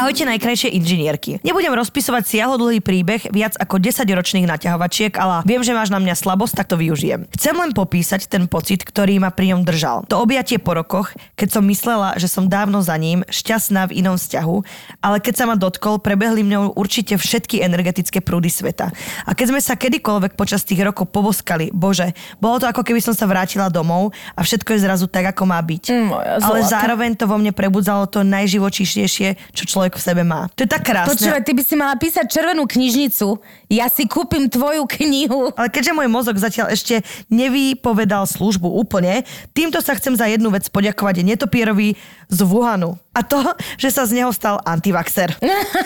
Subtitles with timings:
[0.00, 1.44] Ahojte najkrajšie inžinierky.
[1.44, 6.16] Nebudem rozpisovať siahodlhý príbeh viac ako 10 ročných naťahovačiek, ale viem, že máš na mňa
[6.16, 7.28] slabosť, tak to využijem.
[7.36, 10.08] Chcem len popísať ten pocit, ktorý ma pri ňom držal.
[10.08, 14.16] To objatie po rokoch, keď som myslela, že som dávno za ním, šťastná v inom
[14.16, 14.56] vzťahu,
[15.04, 18.88] ale keď sa ma dotkol, prebehli mňou určite všetky energetické prúdy sveta.
[19.28, 23.12] A keď sme sa kedykoľvek počas tých rokov povoskali, bože, bolo to ako keby som
[23.12, 25.84] sa vrátila domov a všetko je zrazu tak, ako má byť.
[25.92, 26.08] Mm,
[26.40, 30.46] ale zároveň to vo mne prebudzalo to najživočíšnejšie, čo človek v sebe má.
[30.54, 31.16] To je tak krásne.
[31.16, 33.40] Počúvaj, ty by si mala písať červenú knižnicu.
[33.72, 35.50] Ja si kúpim tvoju knihu.
[35.56, 39.22] Ale keďže môj mozog zatiaľ ešte nevypovedal službu úplne,
[39.56, 41.98] týmto sa chcem za jednu vec poďakovať netopierovi
[42.30, 43.00] z Wuhanu.
[43.10, 43.42] A to,
[43.74, 45.34] že sa z neho stal antivaxer.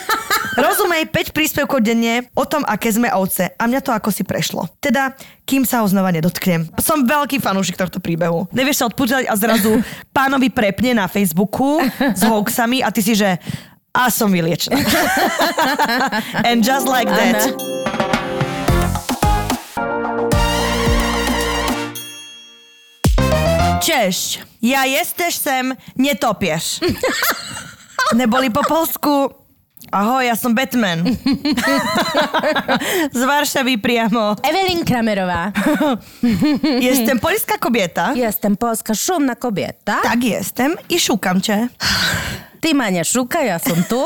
[0.61, 3.51] Rozumej 5 príspevkov denne o tom, aké sme ovce.
[3.57, 4.69] A mňa to ako si prešlo.
[4.79, 5.17] Teda,
[5.49, 6.69] kým sa ho znova nedotknem.
[6.79, 8.47] Som veľký fanúšik tohto príbehu.
[8.53, 9.81] Nevieš sa odpútať a zrazu
[10.17, 13.41] pánovi prepne na Facebooku s hoaxami a ty si, že
[13.95, 14.77] a som vyliečená.
[16.51, 17.55] And just like that.
[23.81, 26.81] Cześć, ja jestem netopiesz.
[28.15, 29.31] Neboli po polsku
[29.95, 31.07] Ahoj, ja som Batman.
[33.15, 34.35] Z Varšavy priamo.
[34.43, 35.55] Evelyn Kramerová.
[36.83, 38.11] Jestem polska kobieta.
[38.19, 40.03] Jestem polska szumna kobieta.
[40.03, 41.69] Tak jestem i szukam cię.
[42.61, 44.03] Ty ma nie szukaj, ja som tu.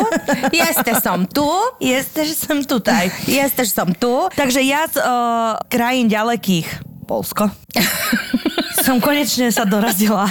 [0.52, 1.48] Jesteś som tu.
[1.80, 3.10] Jesteś som tutaj.
[3.24, 4.28] Jesteś som tu.
[4.36, 7.48] Takže ja z o, krajín ďalekých, Polsko,
[8.84, 10.28] som konečne sa dorazila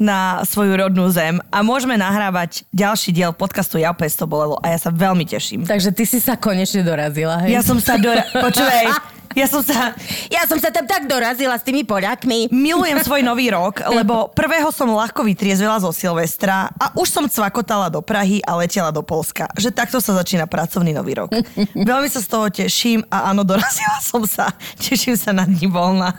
[0.00, 4.72] na svoju rodnú zem a môžeme nahrávať ďalší diel podcastu Ja opäť to bolelo a
[4.72, 5.68] ja sa veľmi teším.
[5.68, 7.54] Takže ty si sa konečne dorazila, hej?
[7.54, 8.24] Ja som sa dora...
[8.44, 9.94] Počúvaj, ja som sa...
[10.26, 12.50] ja som sa tam tak dorazila s tými Poliakmi.
[12.50, 17.90] Milujem svoj nový rok, lebo prvého som ľahko vytriezvela zo Silvestra a už som cvakotala
[17.90, 19.46] do Prahy a letela do Polska.
[19.54, 21.30] Že takto sa začína pracovný nový rok.
[21.74, 24.50] Veľmi sa z toho teším a áno, dorazila som sa.
[24.78, 26.14] Teším sa na dní voľna.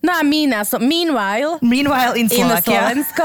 [0.00, 2.48] No a Mína som, meanwhile, Meanwhile in in.
[2.64, 3.24] Slovensko.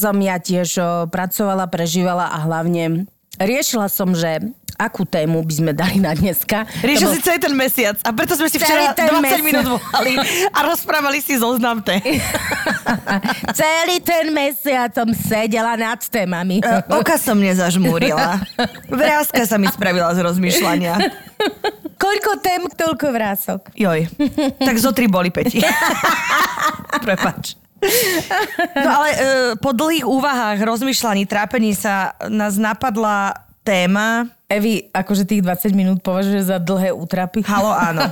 [0.00, 0.80] som ja tiež
[1.12, 3.04] pracovala, prežívala a hlavne
[3.36, 4.40] riešila som, že
[4.80, 6.64] akú tému by sme dali na dneska.
[6.80, 9.44] Riešil Lebo- si celý ten mesiac a preto sme si včera ten 20 mesiac.
[9.44, 10.14] minút volali
[10.48, 12.00] a rozprávali si zoznam té.
[13.60, 16.64] Celý ten mesiac som sedela nad témami.
[16.64, 18.40] E, Oka som nezažmúrila.
[18.88, 20.94] Vrázka sa mi spravila z rozmýšľania.
[22.00, 23.60] Koľko tém, toľko vrások.
[23.76, 24.08] Joj,
[24.56, 25.60] tak zo tri boli peti.
[27.04, 27.60] Prepač.
[28.76, 29.18] No ale e,
[29.56, 33.32] po dlhých úvahách, rozmýšľaní, trápení sa nás napadla
[33.64, 37.46] téma Evi, akože tých 20 minút považuje za dlhé útrapy?
[37.46, 38.02] Halo, áno.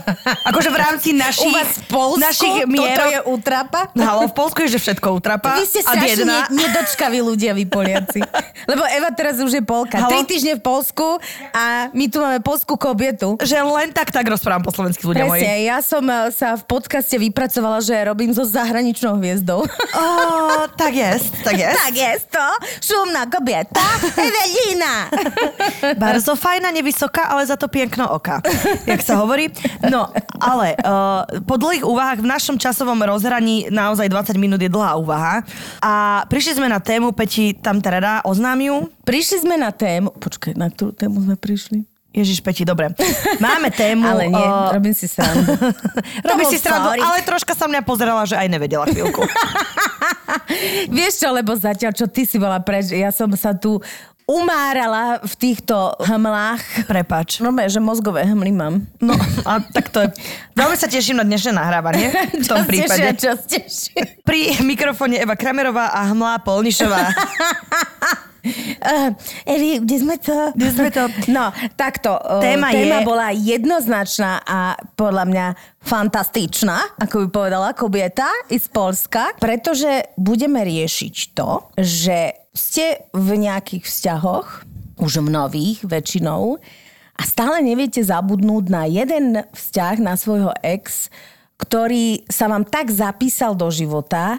[0.46, 3.10] Akože v rámci našich, U vás v Polsku našich toto mierok...
[3.10, 3.80] je útrapa?
[3.98, 5.58] Halo, v Polsku je, že všetko utrapa.
[5.58, 8.22] Vy ste strašne ne- nedočkaví ľudia, vy Poliaci.
[8.70, 9.98] Lebo Eva teraz už je Polka.
[9.98, 10.14] Halo?
[10.14, 11.18] Tri týždne v Polsku
[11.50, 13.34] a my tu máme polskú kobietu.
[13.42, 15.42] Že len tak, tak rozprávam po slovensky ľudia moji.
[15.42, 19.66] Presne, ja som eh, sa v podcaste vypracovala, že robím so zahraničnou hviezdou.
[19.66, 20.06] O,
[20.78, 21.74] tak jest, tak jest.
[21.82, 22.46] tak je to,
[22.78, 23.82] šumná kobieta,
[24.14, 25.10] Evelina.
[25.98, 28.42] Bardzo fajná, nevysoká, ale za to piękno oka,
[28.84, 29.52] jak sa hovorí.
[29.86, 34.98] No, ale uh, po dlhých úvahách v našom časovom rozhraní naozaj 20 minút je dlhá
[34.98, 35.46] úvaha.
[35.84, 38.76] A prišli sme na tému, Peti tam teda oznám ju.
[39.06, 41.86] Prišli sme na tému, počkaj, na ktorú tému sme prišli?
[42.08, 42.90] Ježiš, Peti, dobre.
[43.38, 44.08] Máme tému...
[44.12, 45.54] Ale nie, uh, robím si srandu.
[46.28, 47.02] Robí To si srandu, sorry.
[47.04, 49.22] ale troška sa mňa pozerala, že aj nevedela chvíľku.
[50.96, 53.78] Vieš čo, lebo zatiaľ, čo ty si bola preč, ja som sa tu
[54.28, 56.84] umárala v týchto hmlách.
[56.84, 57.40] Prepač.
[57.40, 58.84] No, že mozgové hmly mám.
[59.00, 59.16] No,
[59.48, 60.08] a tak to je...
[60.52, 62.12] Veľmi sa teším na dnešné nahrávanie
[62.44, 63.16] v tom prípade.
[63.16, 64.20] Tešia, čo tešia.
[64.28, 67.08] Pri mikrofóne Eva Kramerová a Hmlá Polnišová.
[68.44, 69.10] Uh,
[69.56, 70.52] Evi, kde sme to?
[70.52, 71.08] Kde sme to?
[71.32, 72.12] No, takto.
[72.12, 75.46] uh, Téma téma je- bola jednoznačná a podľa mňa
[75.80, 83.86] fantastičná, ako by povedala kobieta z Polska, pretože budeme riešiť to, že ste v nejakých
[83.86, 84.66] vzťahoch,
[84.98, 86.58] už nových väčšinou,
[87.18, 91.10] a stále neviete zabudnúť na jeden vzťah, na svojho ex,
[91.58, 94.38] ktorý sa vám tak zapísal do života,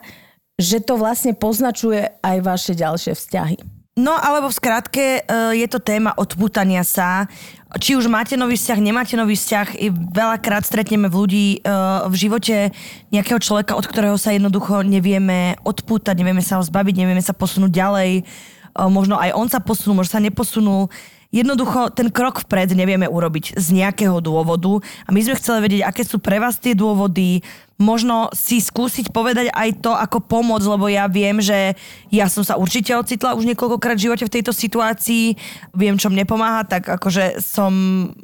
[0.56, 3.79] že to vlastne poznačuje aj vaše ďalšie vzťahy.
[4.00, 5.22] No, alebo v skratke e,
[5.60, 7.28] je to téma odpútania sa.
[7.76, 12.16] Či už máte nový vzťah, nemáte nový vzťah, i veľakrát stretneme v ľudí e, v
[12.16, 12.72] živote
[13.12, 17.72] nejakého človeka, od ktorého sa jednoducho nevieme odpútať, nevieme sa ho zbaviť, nevieme sa posunúť
[17.76, 18.12] ďalej.
[18.16, 18.24] E,
[18.88, 20.88] Možno aj on sa posunul, možno sa neposunul.
[21.30, 26.02] Jednoducho ten krok vpred nevieme urobiť z nejakého dôvodu a my sme chceli vedieť, aké
[26.02, 27.46] sú pre vás tie dôvody,
[27.80, 31.80] možno si skúsiť povedať aj to ako pomoc, lebo ja viem, že
[32.12, 35.40] ja som sa určite ocitla už niekoľkokrát v živote v tejto situácii,
[35.72, 37.72] viem, čo mne pomáha, tak akože som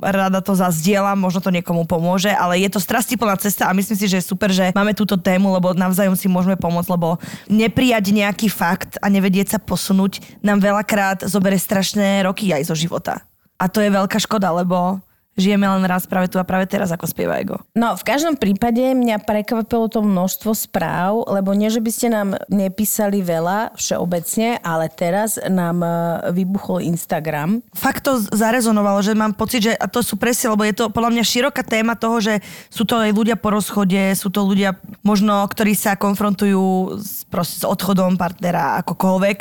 [0.04, 4.12] rada to zazdielam, možno to niekomu pomôže, ale je to strastiplná cesta a myslím si,
[4.12, 7.16] že je super, že máme túto tému, lebo navzájom si môžeme pomôcť, lebo
[7.48, 13.24] neprijať nejaký fakt a nevedieť sa posunúť nám veľakrát zoberie strašné roky aj zo života.
[13.56, 15.00] A to je veľká škoda, lebo
[15.36, 17.60] žijeme len raz práve tu a práve teraz, ako spieva Ego.
[17.76, 22.40] No, v každom prípade mňa prekvapilo to množstvo správ, lebo nie, že by ste nám
[22.48, 25.90] nepísali veľa všeobecne, ale teraz nám e,
[26.32, 27.60] vybuchol Instagram.
[27.76, 31.12] Fakt to zarezonovalo, že mám pocit, že a to sú presne, lebo je to podľa
[31.12, 32.40] mňa široká téma toho, že
[32.72, 37.60] sú to aj ľudia po rozchode, sú to ľudia možno, ktorí sa konfrontujú s, proste,
[37.60, 39.38] s odchodom partnera akokoľvek.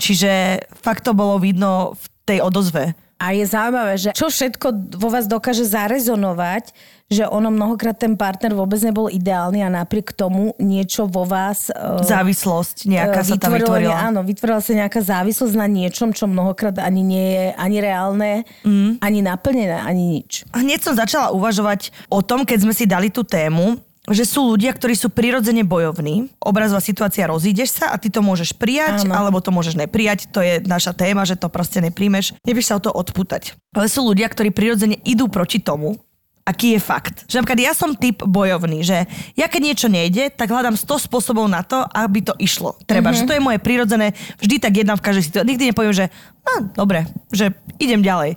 [0.00, 2.92] Čiže fakt to bolo vidno v tej odozve.
[3.20, 6.72] A je zaujímavé, že čo všetko vo vás dokáže zarezonovať,
[7.10, 11.68] že ono mnohokrát ten partner vôbec nebol ideálny a napriek tomu niečo vo vás...
[11.74, 14.08] Uh, Závislosť nejaká sa tam vytvorila.
[14.08, 18.32] Áno, vytvorila sa nejaká závislosť na niečom, čo mnohokrát ani nie je ani reálne,
[18.62, 19.02] mm.
[19.02, 20.46] ani naplnené, ani nič.
[20.54, 23.74] A hneď som začala uvažovať o tom, keď sme si dali tú tému,
[24.10, 26.30] že sú ľudia, ktorí sú prirodzene bojovní.
[26.42, 29.14] Obrazová situácia, rozídeš sa a ty to môžeš prijať, Áno.
[29.14, 30.30] alebo to môžeš neprijať.
[30.34, 32.34] To je naša téma, že to proste nepríjmeš.
[32.42, 33.54] Nevieš sa o to odputať.
[33.72, 35.96] Ale sú ľudia, ktorí prirodzene idú proti tomu,
[36.42, 37.30] aký je fakt.
[37.30, 39.06] Že napríklad ja som typ bojovný, že
[39.38, 42.74] ja keď niečo nejde, tak hľadám 100 spôsobov na to, aby to išlo.
[42.90, 43.22] Treba, mm-hmm.
[43.22, 45.50] že to je moje prirodzené, vždy tak jedna v každej situácii.
[45.54, 46.06] Nikdy nepoviem, že
[46.42, 48.34] no, dobre, že idem ďalej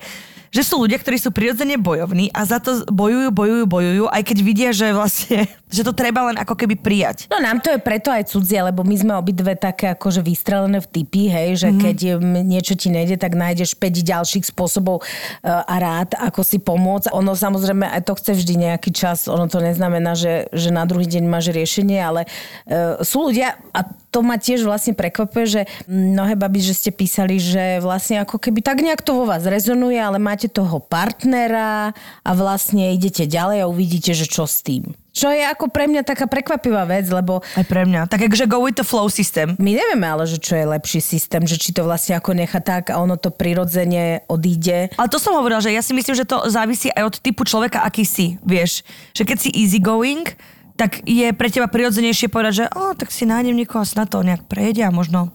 [0.54, 4.38] že sú ľudia, ktorí sú prirodzene bojovní a za to bojujú, bojujú, bojujú, aj keď
[4.46, 7.26] vidia, že vlastne, že to treba len ako keby prijať.
[7.34, 10.88] No nám to je preto aj cudzie, lebo my sme obidve také akože vystrelené v
[10.94, 11.82] typy, hej, že mm-hmm.
[11.82, 11.98] keď
[12.46, 17.10] niečo ti nejde, tak nájdeš 5 ďalších spôsobov uh, a rád, ako si pomôcť.
[17.18, 21.10] Ono samozrejme aj to chce vždy nejaký čas, ono to neznamená, že, že na druhý
[21.10, 22.30] deň máš riešenie, ale
[22.70, 27.42] uh, sú ľudia, a to ma tiež vlastne prekvapuje, že mnohé baby, že ste písali,
[27.42, 32.32] že vlastne ako keby tak nejak to vo vás rezonuje, ale máte toho partnera a
[32.38, 34.94] vlastne idete ďalej a uvidíte, že čo s tým.
[35.14, 38.10] Čo je ako pre mňa taká prekvapivá vec, lebo Aj pre mňa.
[38.10, 39.54] Tak akože go with the flow systém.
[39.62, 42.90] my nevieme ale, že čo je lepší systém, že či to vlastne ako necha tak
[42.90, 44.90] a ono to prirodzene odíde.
[44.98, 47.86] Ale to som hovorila, že ja si myslím, že to závisí aj od typu človeka,
[47.86, 48.82] aký si, vieš.
[49.14, 50.26] Že keď si easygoing,
[50.74, 54.26] tak je pre teba prirodzenejšie povedať, že oh, tak si nájdem niekoho a na to
[54.26, 55.30] nejak prejde a možno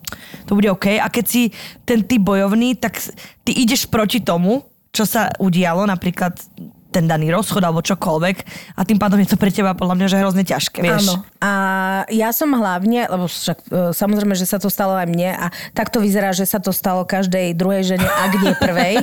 [0.51, 0.99] to bude OK.
[0.99, 1.43] A keď si
[1.87, 2.99] ten typ bojovný, tak
[3.47, 6.35] ty ideš proti tomu, čo sa udialo, napríklad
[6.89, 8.37] ten daný rozchod alebo čokoľvek
[8.77, 11.13] a tým pádom je to pre teba podľa mňa že hrozne ťažké, vieš.
[11.13, 11.15] Áno.
[11.39, 11.53] A
[12.09, 15.93] ja som hlavne, lebo však e, samozrejme, že sa to stalo aj mne a tak
[15.93, 18.95] to vyzerá, že sa to stalo každej druhej žene, ak nie prvej.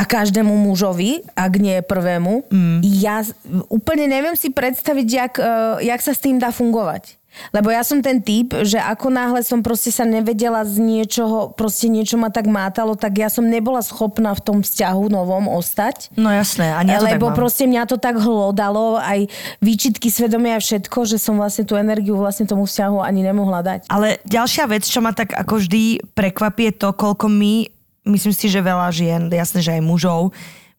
[0.00, 2.46] a každému mužovi, ak nie prvému.
[2.48, 2.78] Mm.
[2.82, 3.26] Ja
[3.68, 5.52] úplne neviem si predstaviť, jak, e,
[5.82, 7.23] jak sa s tým dá fungovať.
[7.50, 11.90] Lebo ja som ten typ, že ako náhle som proste sa nevedela z niečoho, proste
[11.90, 16.14] niečo ma tak mátalo, tak ja som nebola schopná v tom vzťahu novom ostať.
[16.14, 17.38] No jasné, a nie to tak Lebo mám.
[17.38, 19.26] proste mňa to tak hlodalo, aj
[19.58, 23.80] výčitky svedomia a všetko, že som vlastne tú energiu vlastne tomu vzťahu ani nemohla dať.
[23.90, 27.68] Ale ďalšia vec, čo ma tak ako vždy prekvapí, je to, koľko my,
[28.08, 30.32] myslím si, že veľa žien, jasné, že aj mužov,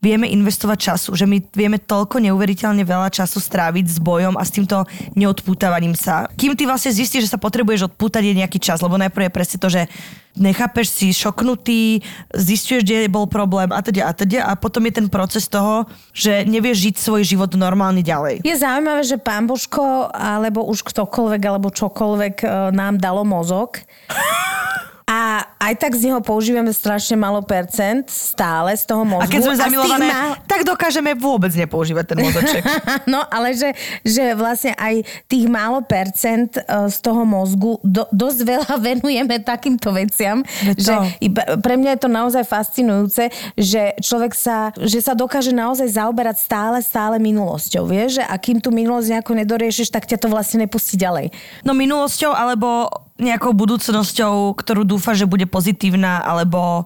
[0.06, 4.54] vieme investovať času, že my vieme toľko neuveriteľne veľa času stráviť s bojom a s
[4.54, 4.86] týmto
[5.18, 6.30] neodpútavaním sa.
[6.38, 9.58] Kým ty vlastne zistíš, že sa potrebuješ odpútať je nejaký čas, lebo najprv je presne
[9.58, 9.90] to, že
[10.38, 15.08] nechápeš si šoknutý, zistuješ, kde bol problém a teda a teda a potom je ten
[15.10, 18.46] proces toho, že nevieš žiť svoj život normálne ďalej.
[18.46, 23.82] Je zaujímavé, že pán Božko, alebo už ktokoľvek, alebo čokoľvek e, nám dalo mozog.
[25.06, 29.22] A aj tak z neho používame strašne malo percent stále z toho mozgu.
[29.22, 32.64] A keď sme zamilované, má- tak dokážeme vôbec nepoužívať ten mozoček.
[33.06, 33.70] No, ale že,
[34.02, 39.94] že vlastne aj tých málo percent e, z toho mozgu do, dosť veľa venujeme takýmto
[39.94, 40.42] veciam,
[40.74, 45.86] že iba- pre mňa je to naozaj fascinujúce, že človek sa, že sa dokáže naozaj
[45.86, 47.86] zaoberať stále, stále minulosťou.
[47.86, 51.30] Vieš, že a kým tú minulosť nejako nedoriešiš, tak ťa to vlastne nepustí ďalej.
[51.62, 56.84] No minulosťou alebo nejakou budúcnosťou, ktorú dúfa, že bude pozitívna, alebo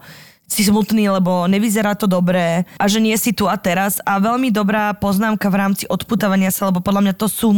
[0.50, 4.02] si smutný, lebo nevyzerá to dobré a že nie si tu a teraz.
[4.02, 7.50] A veľmi dobrá poznámka v rámci odputávania sa, lebo podľa mňa to sú...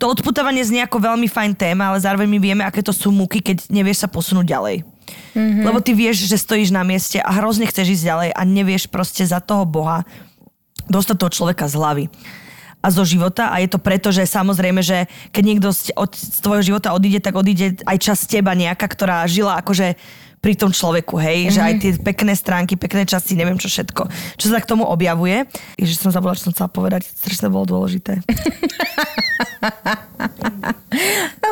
[0.00, 3.44] To odputávanie znie ako veľmi fajn téma, ale zároveň my vieme, aké to sú múky,
[3.44, 4.76] keď nevieš sa posunúť ďalej.
[5.36, 5.64] Mm-hmm.
[5.68, 9.28] Lebo ty vieš, že stojíš na mieste a hrozne chceš ísť ďalej a nevieš proste
[9.28, 10.08] za toho Boha
[10.88, 12.04] dostať toho človeka z hlavy
[12.80, 13.52] a zo života.
[13.52, 17.20] A je to preto, že samozrejme, že keď niekto z, od, z tvojho života odíde,
[17.20, 20.00] tak odíde aj časť teba nejaká, ktorá žila akože
[20.40, 21.54] pri tom človeku, hej, mm-hmm.
[21.54, 24.08] že aj tie pekné stránky, pekné časti, neviem čo všetko,
[24.40, 25.44] čo sa k tomu objavuje.
[25.76, 28.24] Ježiš, som zabudla, čo som chcela povedať, strašne bolo dôležité.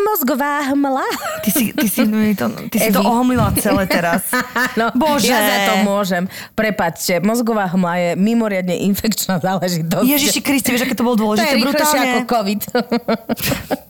[0.08, 1.04] Mozgová hmla.
[1.44, 2.02] Ty si, ty si,
[2.32, 4.24] to, ty si to ohmlila celé teraz.
[4.78, 5.26] No, Bože.
[5.26, 6.30] Ja za to môžem.
[6.54, 10.06] Prepačte, mozgová hmla je mimoriadne infekčná záležitosť.
[10.06, 12.30] Ježiši Kriste, vieš, aké to bolo to je dôležité, ako.
[12.30, 12.60] COVID.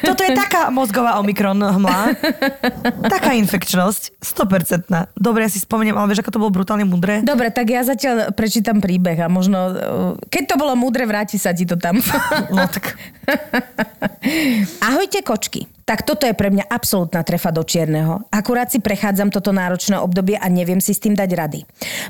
[0.00, 2.16] Toto je taká mozgová omikron hmla.
[3.12, 4.16] Taká infekčnosť.
[4.20, 4.88] 100%.
[5.16, 7.20] Dobre, ja si spomeniem, ale vieš, ako to bolo brutálne mudré?
[7.20, 9.76] Dobre, tak ja zatiaľ prečítam príbeh a možno, uh,
[10.32, 12.00] keď to bolo múdre, vráti sa ti to tam.
[12.48, 12.96] No tak...
[14.88, 15.68] Ahojte kočky.
[15.90, 18.22] Tak toto je pre mňa absolútna trefa do čierneho.
[18.30, 21.60] Akurát si prechádzam toto náročné obdobie a neviem si s tým dať rady.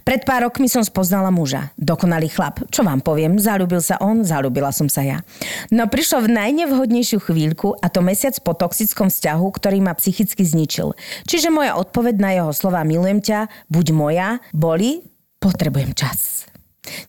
[0.04, 1.72] Pred pár rokmi som spoznala muža.
[1.80, 2.60] Dokonalý chlap.
[2.68, 3.40] Čo vám poviem?
[3.40, 5.24] Zalúbil sa on, zalúbila som sa ja.
[5.72, 10.92] No prišlo v najnevhodnejšiu chvíľku a to mesiac po toxickom vzťahu, ktorý ma psychicky zničil.
[11.24, 15.08] Čiže moja odpoveď na jeho slova milujem ťa, buď moja, boli,
[15.40, 16.39] potrebujem čas.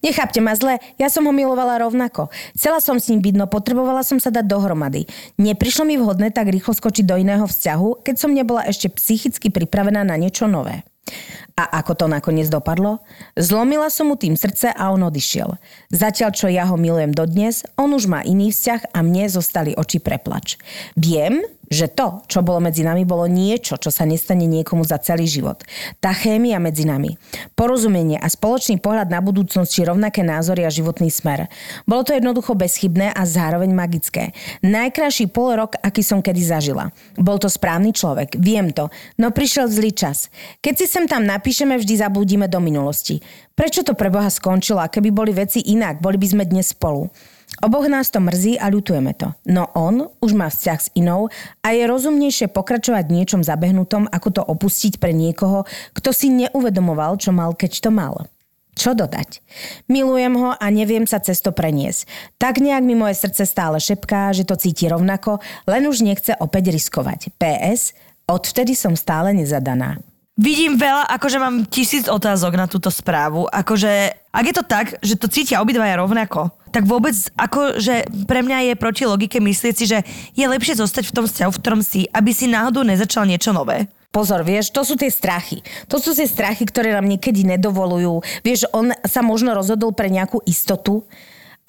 [0.01, 2.29] Nechápte ma zle, ja som ho milovala rovnako.
[2.57, 5.05] Chcela som s ním byť, no potrebovala som sa dať dohromady.
[5.37, 10.01] Neprišlo mi vhodné tak rýchlo skočiť do iného vzťahu, keď som nebola ešte psychicky pripravená
[10.01, 10.83] na niečo nové.
[11.59, 13.03] A ako to nakoniec dopadlo?
[13.35, 15.59] Zlomila som mu tým srdce a on odišiel.
[15.91, 19.99] Zatiaľ, čo ja ho milujem dodnes, on už má iný vzťah a mne zostali oči
[19.99, 20.55] preplač.
[20.95, 25.23] Viem, že to, čo bolo medzi nami, bolo niečo, čo sa nestane niekomu za celý
[25.23, 25.63] život.
[26.03, 27.15] Tá chémia medzi nami.
[27.55, 31.47] Porozumenie a spoločný pohľad na budúcnosť či rovnaké názory a životný smer.
[31.87, 34.35] Bolo to jednoducho bezchybné a zároveň magické.
[34.67, 36.91] Najkrajší pol rok, aký som kedy zažila.
[37.15, 40.27] Bol to správny človek, viem to, no prišiel zlý čas.
[40.59, 43.23] Keď si sem tam napíšeme, vždy zablúdime do minulosti.
[43.55, 47.07] Prečo to pre Boha skončilo a keby boli veci inak, boli by sme dnes spolu.
[47.61, 49.37] Oboch nás to mrzí a ľutujeme to.
[49.45, 51.29] No on už má vzťah s inou
[51.61, 57.21] a je rozumnejšie pokračovať v niečom zabehnutom, ako to opustiť pre niekoho, kto si neuvedomoval,
[57.21, 58.25] čo mal, keď to mal.
[58.73, 59.45] Čo dodať?
[59.85, 62.09] Milujem ho a neviem sa cez to preniesť.
[62.41, 65.37] Tak nejak mi moje srdce stále šepká, že to cíti rovnako,
[65.69, 67.29] len už nechce opäť riskovať.
[67.37, 67.93] PS,
[68.25, 70.01] odvtedy som stále nezadaná.
[70.39, 73.45] Vidím veľa, akože mám tisíc otázok na túto správu.
[73.51, 78.71] Akože, ak je to tak, že to cítia obidvaja rovnako, tak vôbec akože pre mňa
[78.71, 79.99] je proti logike myslieť si, že
[80.33, 83.91] je lepšie zostať v tom vzťahu, v ktorom si, aby si náhodou nezačal niečo nové.
[84.11, 85.63] Pozor, vieš, to sú tie strachy.
[85.87, 88.43] To sú tie strachy, ktoré nám niekedy nedovolujú.
[88.43, 91.07] Vieš, on sa možno rozhodol pre nejakú istotu,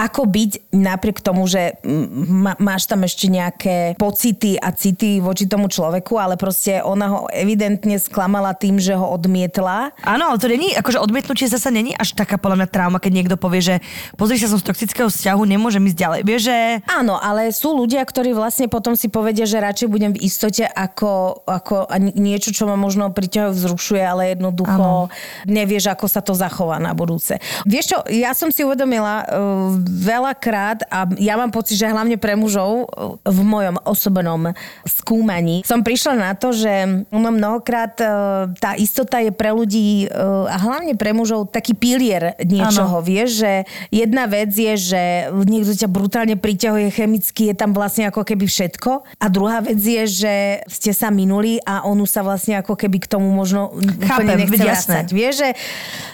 [0.02, 5.71] ako byť napriek tomu, že mm, máš tam ešte nejaké pocity a city voči tomu
[5.71, 9.94] človeku, ale proste ona ho evidentne sklamala tým, že ho odmietla.
[10.02, 13.37] Áno, ale to není, akože odmietnutie zasa není až taká podľa mňa trauma, keď niekto
[13.38, 13.75] povie, že
[14.18, 16.21] pozri sa, som z toxického vzťahu, nemôžem ísť ďalej.
[16.26, 16.56] Vieš, že...
[16.90, 21.47] Áno, ale sú ľudia, ktorí vlastne potom si povedia, že radšej budem v istote ako,
[21.47, 21.87] ako
[22.18, 25.14] niečo, čo ma možno priťahuje, vzrušuje, ale jednoducho ano.
[25.47, 27.38] nevieš, ako sa to zachová na budúce.
[27.68, 32.32] Vieš čo, ja som si uvedomila uh, veľakrát a ja mám pocit, že hlavne pre
[32.32, 32.88] mužov
[33.22, 34.56] v mojom osobnom
[34.88, 40.56] skúmaní som prišla na to, že mnohokrát uh, tá istota je pre ľudí uh, a
[40.56, 43.00] hlavne pre mužov taký pilier niečoho.
[43.00, 43.06] Ano.
[43.06, 43.52] Vieš, že
[43.92, 45.02] jedna vec je, že
[45.44, 49.04] niekto ťa brutálne priťahuje chemicky, je tam vlastne ako keby všetko.
[49.20, 50.34] A druhá vec je, že
[50.70, 53.75] ste sa minuli a on už sa vlastne ako keby k tomu možno
[54.06, 54.99] Chápem, úplne nechce.
[55.12, 55.49] Vieš, že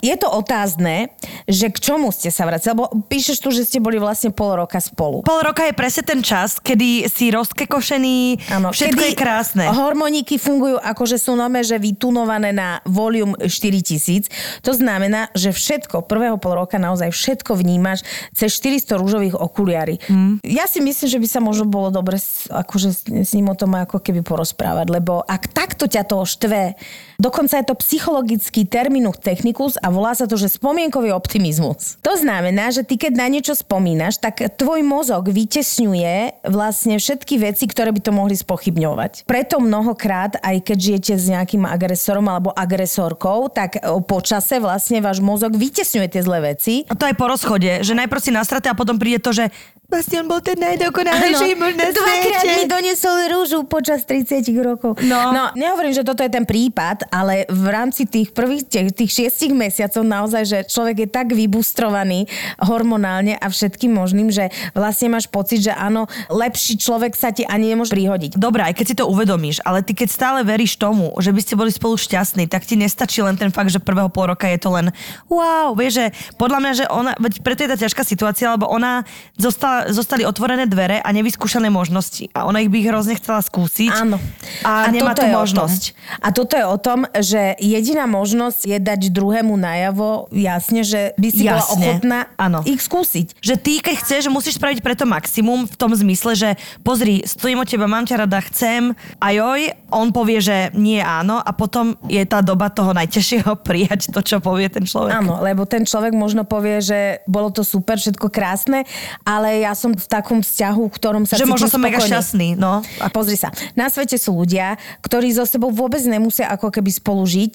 [0.03, 1.13] je to otázne,
[1.47, 2.73] že k čomu ste sa vracali.
[2.75, 5.23] Lebo píšeš tu, že ste boli vlastne pol roka spolu.
[5.25, 9.65] Pol roka je presne ten čas, kedy si rozkekošený, Áno, všetko je krásne.
[9.71, 14.29] Hormoníky fungujú ako, že sú nome, že vytunované na volium 4000.
[14.63, 18.03] To znamená, že všetko, prvého pol roka naozaj všetko vnímaš
[18.35, 20.03] cez 400 rúžových okuliary.
[20.11, 20.43] Mm.
[20.45, 22.19] Ja si myslím, že by sa možno bolo dobre
[22.51, 26.75] akože s, s ním o tom ako keby porozprávať, lebo ak takto ťa to štve,
[27.21, 31.99] dokonca je to psychologický terminus technicus a volá sa to, že spomienkový optimizmus.
[32.05, 37.65] To znamená, že ty keď na niečo spomínaš, tak tvoj mozog vytesňuje vlastne všetky veci,
[37.69, 39.29] ktoré by to mohli spochybňovať.
[39.29, 44.99] Preto mnohokrát, aj keď žijete s nejakým agresorom alebo agresorkou, tak o, po čase vlastne
[45.05, 46.89] váš mozog vytesňuje tie zlé veci.
[46.89, 49.53] A to aj po rozchode, že najprv si nastraté a potom príde to, že
[49.89, 55.01] Bastian bol ten najdokonalejší muž na dvakrát mi doniesol rúžu počas 30 rokov.
[55.01, 55.33] No.
[55.33, 59.57] no, nehovorím, že toto je ten prípad, ale v rámci tých prvých tých, tých šiestich
[59.57, 62.29] mesiacov naozaj, že človek je tak vybustrovaný
[62.61, 67.73] hormonálne a všetkým možným, že vlastne máš pocit, že áno, lepší človek sa ti ani
[67.73, 68.37] nemôže prihodiť.
[68.37, 71.55] Dobré, aj keď si to uvedomíš, ale ty keď stále veríš tomu, že by ste
[71.55, 74.75] boli spolu šťastní, tak ti nestačí len ten fakt, že prvého pol roka je to
[74.75, 74.91] len
[75.31, 79.07] wow, vieš, že podľa mňa, že ona, veď preto je tá ťažká situácia, lebo ona
[79.39, 83.93] zostala, zostali otvorené dvere a nevyskúšané možnosti a ona ich by hrozne chcela skúsiť.
[83.95, 84.19] Áno.
[84.67, 85.83] A nemá toto tú možnosť.
[86.19, 91.29] A toto je o tom, že jediná možnosť je dať druhému najavo jasne, že by
[91.29, 91.75] si bola Jasne.
[91.75, 92.61] ochotná Áno.
[92.65, 93.28] ich skúsiť.
[93.39, 96.51] Že ty, keď chceš, že musíš spraviť preto maximum v tom zmysle, že
[96.83, 98.93] pozri, stojím o teba, mám ťa rada, chcem,
[99.23, 104.21] ajoj, on povie, že nie áno a potom je tá doba toho najťažšieho prijať to,
[104.21, 105.23] čo povie ten človek.
[105.23, 108.85] Áno, lebo ten človek možno povie, že bolo to super, všetko krásne,
[109.25, 112.85] ale ja som v takom vzťahu, v ktorom sa Že možno som mega šťastný, no.
[113.01, 117.23] A pozri sa, na svete sú ľudia, ktorí so sebou vôbec nemusia ako keby spolu
[117.25, 117.55] žiť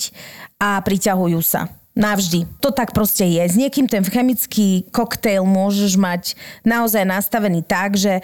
[0.58, 1.83] a priťahujú sa.
[1.94, 2.50] Navždy.
[2.58, 3.38] To tak proste je.
[3.46, 6.34] S niekým ten chemický koktejl môžeš mať
[6.66, 8.22] naozaj nastavený tak, že e,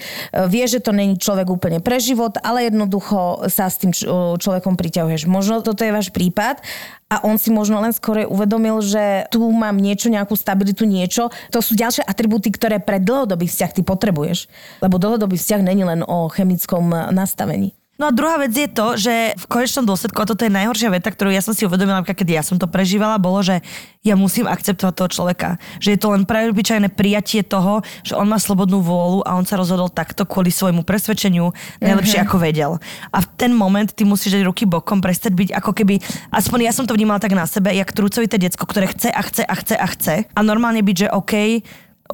[0.49, 4.73] vie, že to není človek úplne pre život, ale jednoducho sa s tým o, človekom
[4.73, 5.29] priťahuješ.
[5.29, 6.65] Možno toto je váš prípad
[7.13, 11.29] a on si možno len skôr uvedomil, že tu mám niečo, nejakú stabilitu, niečo.
[11.53, 14.49] To sú ďalšie atributy, ktoré pre dlhodobý vzťah ty potrebuješ.
[14.81, 17.78] Lebo dlhodobý vzťah není len o chemickom e, nastavení.
[17.99, 21.11] No a druhá vec je to, že v konečnom dôsledku, a toto je najhoršia veta,
[21.11, 23.59] ktorú ja som si uvedomila, keď ja som to prežívala, bolo, že
[24.07, 25.49] ja musím akceptovať toho človeka.
[25.83, 29.59] Že je to len preobyčajné prijatie toho, že on má slobodnú vôľu a on sa
[29.59, 31.51] rozhodol takto kvôli svojmu presvedčeniu
[31.83, 32.79] najlepšie ako vedel.
[33.11, 35.99] A v ten moment ty musíš dať ruky bokom, prestať byť ako keby,
[36.31, 39.43] aspoň ja som to vnímala tak na sebe, jak trúcovité decko, ktoré chce a chce
[39.43, 40.15] a chce a chce.
[40.23, 41.33] A normálne byť, že OK,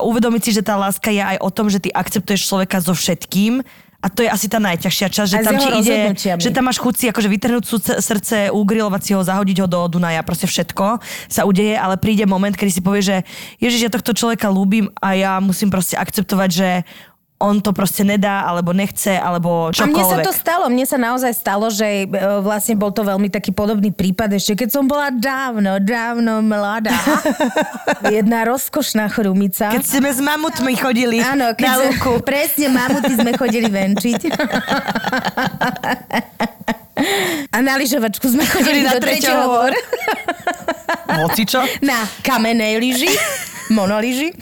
[0.02, 3.62] uvedomiť si, že tá láska je aj o tom, že ty akceptuješ človeka so všetkým
[4.06, 6.94] a to je asi tá najťažšia časť, že tam ti ide, že tam máš chuť
[6.94, 7.64] si akože vytrhnúť
[7.98, 12.54] srdce, ugrilovať si ho, zahodiť ho do Dunaja, proste všetko sa udeje, ale príde moment,
[12.54, 13.18] kedy si povie, že
[13.58, 16.70] Ježiš, ja tohto človeka ľúbim a ja musím proste akceptovať, že
[17.36, 20.24] on to proste nedá, alebo nechce, alebo A mne sa čokoľvek.
[20.24, 22.08] to stalo, mne sa naozaj stalo, že e,
[22.40, 26.96] vlastne bol to veľmi taký podobný prípad ešte, keď som bola dávno, dávno mladá.
[28.08, 29.68] Jedna rozkošná chrumica.
[29.68, 32.12] Keď sme s mamutmi chodili Áno, keď na sme, lúku.
[32.32, 34.22] presne mamuty sme chodili venčiť.
[37.52, 39.76] A na lyžovačku sme chodili na do tretieho hor.
[41.28, 41.60] Hoci čo?
[41.84, 43.12] Na kamenej lyži.
[43.74, 44.34] Monoliži.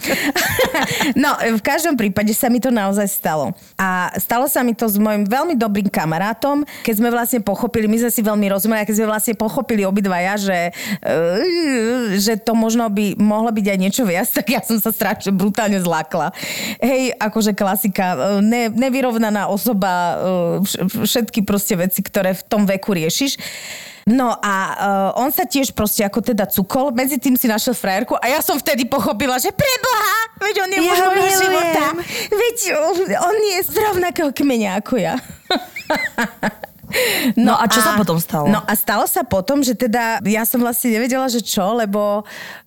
[1.14, 3.54] No, v každom prípade sa mi to naozaj stalo.
[3.78, 7.96] A stalo sa mi to s mojim veľmi dobrým kamarátom, keď sme vlastne pochopili, my
[8.04, 13.14] sme si veľmi rozumeli, keď sme vlastne pochopili obidvaja, že, eh, že to možno by
[13.16, 16.34] mohlo byť aj niečo viac, tak ja som sa strašne brutálne zlákla.
[16.82, 20.18] Hej, akože klasika, eh, ne, nevyrovnaná osoba, eh,
[20.64, 23.38] vš- všetky proste veci, ktoré v tom veku riešiš.
[24.04, 24.54] No a
[25.16, 28.44] uh, on sa tiež proste ako teda cukol, medzi tým si našiel frajerku a ja
[28.44, 31.84] som vtedy pochopila, že preboha, veď on je Ja muž ho môjho života,
[32.28, 32.56] veď
[33.16, 35.16] on, je z rovnakého kmeňa ako ja.
[37.34, 38.46] No a čo sa potom stalo?
[38.46, 42.22] No a stalo sa potom, že teda ja som vlastne nevedela, že čo, lebo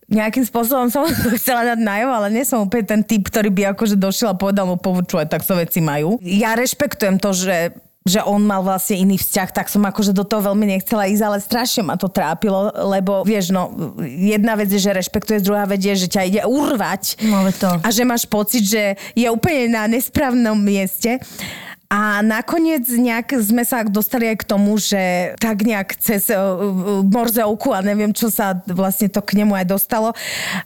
[0.07, 3.77] nejakým spôsobom som to chcela dať najavo, ale nie som úplne ten typ, ktorý by
[3.77, 6.19] akože došiel a povedal mu počúvať, tak sa veci majú.
[6.23, 7.75] Ja rešpektujem to, že
[8.07, 11.37] že on mal vlastne iný vzťah, tak som akože do toho veľmi nechcela ísť, ale
[11.37, 13.69] strašne ma to trápilo, lebo vieš, no,
[14.01, 17.69] jedna vec je, že rešpektuješ, druhá vec je, že ťa ide urvať No, to.
[17.83, 21.19] a že máš pocit, že je úplne na nesprávnom mieste.
[21.87, 26.59] A nakoniec nejak sme sa dostali aj k tomu, že tak nejak cez uh,
[27.07, 30.11] morzeovku a neviem, čo sa vlastne to k nemu aj dostalo.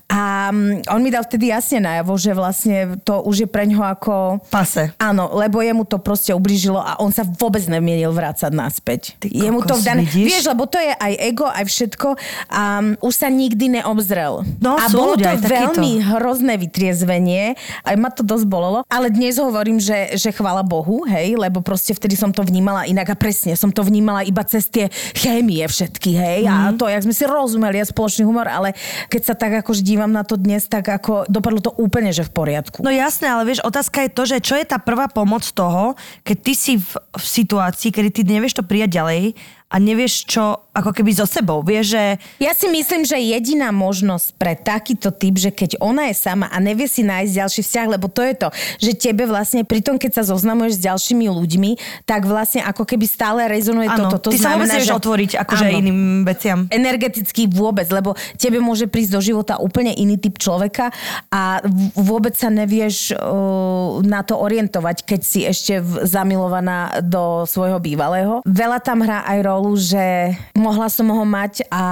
[0.10, 3.86] A mm, on mi dal vtedy jasne najavo, že vlastne to už je pre ňoho
[3.86, 4.14] ako...
[4.50, 4.98] Pase.
[4.98, 9.14] Áno, lebo jemu to proste ubližilo a on sa vôbec nemienil vrácať naspäť.
[9.22, 10.02] Ty jemu to kokos, vdané.
[10.10, 12.18] Vieš, lebo to je aj ego, aj všetko
[12.50, 14.42] a um, už sa nikdy neobzrel.
[14.58, 15.54] No, a bolo to ľudia takíto.
[15.54, 17.54] veľmi hrozné vytriezvenie.
[17.86, 18.82] Aj ma to dosť bolelo.
[18.90, 23.12] Ale dnes hovorím, že, že chvala Bohu, hej, lebo proste vtedy som to vnímala inak
[23.12, 26.40] a presne som to vnímala iba cez tie chémie všetky, hej.
[26.48, 26.52] Mhm.
[26.52, 26.64] Mm.
[26.64, 28.72] A to, jak sme si rozumeli a spoločný humor, ale
[29.12, 32.32] keď sa tak akože dívam na to dnes, tak ako dopadlo to úplne, že v
[32.32, 32.80] poriadku.
[32.82, 36.38] No jasné, ale vieš, otázka je to, že čo je tá prvá pomoc toho, keď
[36.40, 39.36] ty si v, v situácii, kedy ty nevieš to prijať ďalej
[39.72, 41.64] a nevieš čo, ako keby so sebou.
[41.64, 42.04] Vieš, že
[42.44, 46.60] Ja si myslím, že jediná možnosť pre takýto typ, že keď ona je sama a
[46.60, 48.48] nevie si nájsť ďalší vzťah, lebo to je to,
[48.84, 51.72] že tebe vlastne pri tom, keď sa zoznamuješ s ďalšími ľuďmi,
[52.04, 54.28] tak vlastne ako keby stále rezonuje áno, toto.
[54.28, 54.92] To ty sa vôbec znamená, že...
[54.92, 55.80] otvoriť akože Áno.
[55.80, 56.60] iným veciam.
[56.68, 60.92] energeticky vôbec, lebo tebe môže prísť do života úplne iný typ človeka
[61.32, 61.64] a
[61.96, 68.44] vôbec sa nevieš uh, na to orientovať, keď si ešte zamilovaná do svojho bývalého.
[68.44, 71.84] Veľa tam hrá aj rolu, že mohla som ho mať a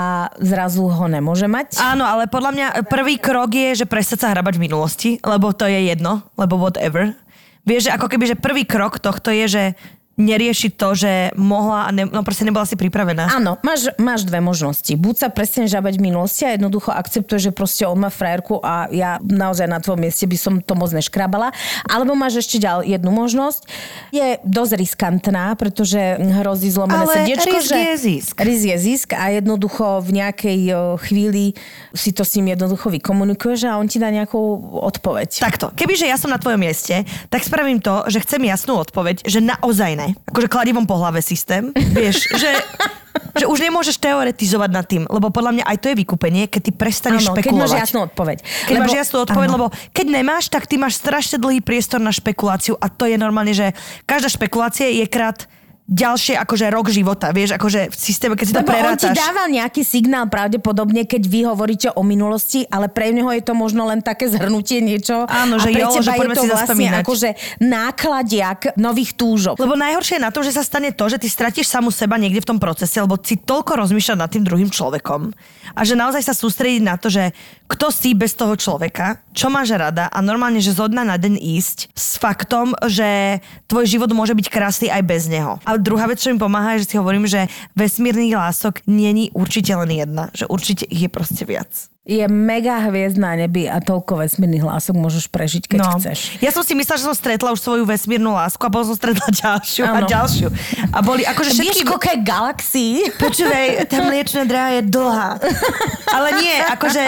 [0.42, 1.78] zrazu ho nemôže mať.
[1.78, 5.70] Áno, ale podľa mňa prvý krok je, že prestať sa hrabať v minulosti, lebo to
[5.70, 7.14] je jedno, lebo whatever.
[7.70, 9.64] Vieš, že ako keby, že prvý krok tohto je, že
[10.20, 13.32] neriešiť to, že mohla a ne, no proste nebola si pripravená.
[13.32, 14.92] Áno, máš, máš dve možnosti.
[15.00, 18.92] Buď sa presne žabať v minulosti a jednoducho akceptuje, že proste on má frajerku a
[18.92, 21.56] ja naozaj na tvojom mieste by som to moc neškrabala.
[21.88, 23.64] Alebo máš ešte ďal jednu možnosť.
[24.12, 27.56] Je dosť riskantná, pretože hrozí zlomené Ale srdiečko.
[27.56, 27.80] risk že...
[27.80, 28.36] je zisk.
[28.44, 30.60] Risk je zisk a jednoducho v nejakej
[31.08, 31.56] chvíli
[31.96, 34.38] si to s ním jednoducho vykomunikuješ a on ti dá nejakú
[34.84, 35.40] odpoveď.
[35.40, 39.40] Takto, kebyže ja som na tvojom mieste, tak spravím to, že chcem jasnú odpoveď, že
[39.40, 40.09] naozaj ne.
[40.30, 42.52] Akože kladím po hlave systém, vieš, že,
[43.38, 46.72] že už nemôžeš teoretizovať nad tým, lebo podľa mňa aj to je vykúpenie, keď ty
[46.74, 47.70] prestaneš Áno, keď špekulovať.
[47.70, 48.38] máš jasnú odpoveď.
[48.42, 49.56] Keď máš jasnú odpoveď, áno.
[49.56, 53.54] lebo keď nemáš, tak ty máš strašne dlhý priestor na špekuláciu a to je normálne,
[53.54, 53.76] že
[54.08, 55.46] každá špekulácia je krát
[55.90, 59.18] ďalšie akože rok života, vieš, akože v systéme, keď si to Lebo on ti prerátaš.
[59.18, 63.90] dával nejaký signál pravdepodobne, keď vy hovoríte o minulosti, ale pre neho je to možno
[63.90, 65.26] len také zhrnutie niečo.
[65.26, 69.58] Áno, že jo, že teba je poďme to si vlastne akože nákladiak nových túžob.
[69.58, 72.46] Lebo najhoršie je na tom, že sa stane to, že ty stratíš samu seba niekde
[72.46, 75.34] v tom procese, lebo si toľko rozmýšľať nad tým druhým človekom
[75.74, 77.34] a že naozaj sa sústrediť na to, že
[77.70, 81.38] kto si bez toho človeka, čo máš rada a normálne, že zo dna na deň
[81.38, 85.62] ísť s faktom, že tvoj život môže byť krásny aj bez neho.
[85.64, 89.74] A druhá vec, čo mi pomáha, je, že si hovorím, že vesmírnych lások není určite
[89.74, 91.72] len jedna, že určite ich je proste viac.
[92.10, 95.94] Je mega hviezd na nebi a toľko vesmírnych hlások môžeš prežiť, keď no.
[96.02, 96.42] chceš.
[96.42, 99.30] Ja som si myslela, že som stretla už svoju vesmírnu lásku a potom som stretla
[99.46, 100.10] ďalšiu a Áno.
[100.10, 100.50] ďalšiu.
[100.90, 101.86] A boli akože všetky...
[101.86, 102.94] Vieš, koľko je galaxií?
[103.22, 105.38] Počúvaj, tá mliečná dráha je dlhá.
[106.10, 107.04] Ale nie, akože,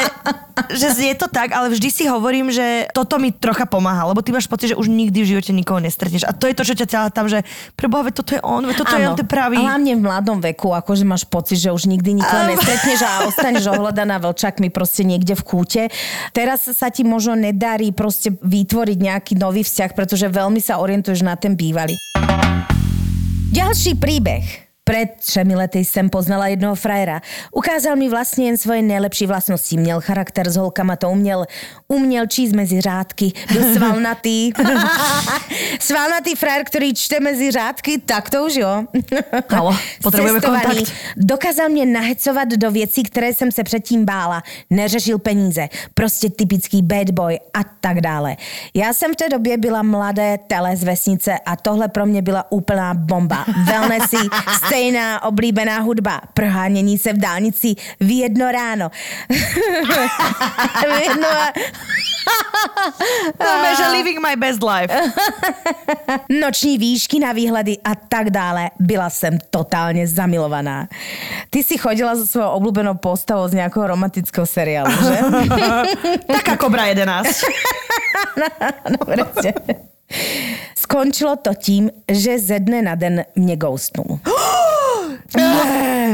[0.69, 4.29] že znie to tak, ale vždy si hovorím, že toto mi trocha pomáha, lebo ty
[4.29, 6.29] máš pocit, že už nikdy v živote nikoho nestretneš.
[6.29, 7.41] A to je to, čo ťa ťahá tam, že
[7.73, 9.57] preboha, veď toto je on, veď toto je on, to je pravý.
[9.57, 12.53] hlavne v mladom veku, akože máš pocit, že už nikdy nikoho Áno.
[12.53, 15.83] nestretneš a ostaneš ohľadaná vlčakmi proste niekde v kúte.
[16.35, 21.39] Teraz sa ti možno nedarí proste vytvoriť nejaký nový vzťah, pretože veľmi sa orientuješ na
[21.39, 21.95] ten bývalý.
[23.55, 24.70] Ďalší príbeh.
[24.91, 27.21] Pred třemi lety jsem poznala jednoho frajera.
[27.51, 29.77] Ukázal mi vlastně jen svoje nejlepší vlastnosti.
[29.77, 31.45] Měl charakter s holkama, to uměl.
[31.87, 33.31] Uměl číst mezi řádky.
[33.53, 34.51] Byl svalnatý.
[35.79, 38.83] svalnatý frajer, který čte mezi řádky, tak to už jo.
[39.49, 40.93] Halo, potřebujeme kontakt.
[41.17, 44.43] Dokázal mě nahecovat do věcí, které jsem se předtím bála.
[44.69, 45.69] Neřešil peníze.
[45.93, 48.35] Prostě typický bad boy a tak dále.
[48.73, 52.51] Já jsem v té době byla mladé tele z vesnice a tohle pro mě byla
[52.51, 53.45] úplná bomba.
[53.65, 54.17] Wellnessy,
[54.81, 58.89] stejná oblíbená hudba, prohánění se v dálnici v jedno ráno.
[60.81, 61.29] v jedno...
[63.39, 65.01] No, že living my best life.
[66.41, 68.69] Noční výšky na výhledy a tak dále.
[68.79, 70.87] Byla jsem totálně zamilovaná.
[71.49, 75.17] Ty si chodila so svojou obľúbenou postavou z nejakého romantického seriálu, že?
[76.25, 77.29] Taká Kobra 11.
[78.89, 79.53] no, presne.
[80.77, 84.19] Skončilo to tím, že ze dne na den mě ghostnul.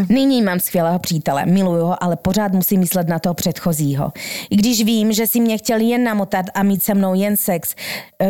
[0.09, 4.11] Nyní mám skvělého přítele, miluju ho, ale pořád musím myslet na toho předchozího.
[4.49, 7.75] I když vím, že si mě chtěl jen namotat a mít se mnou jen sex,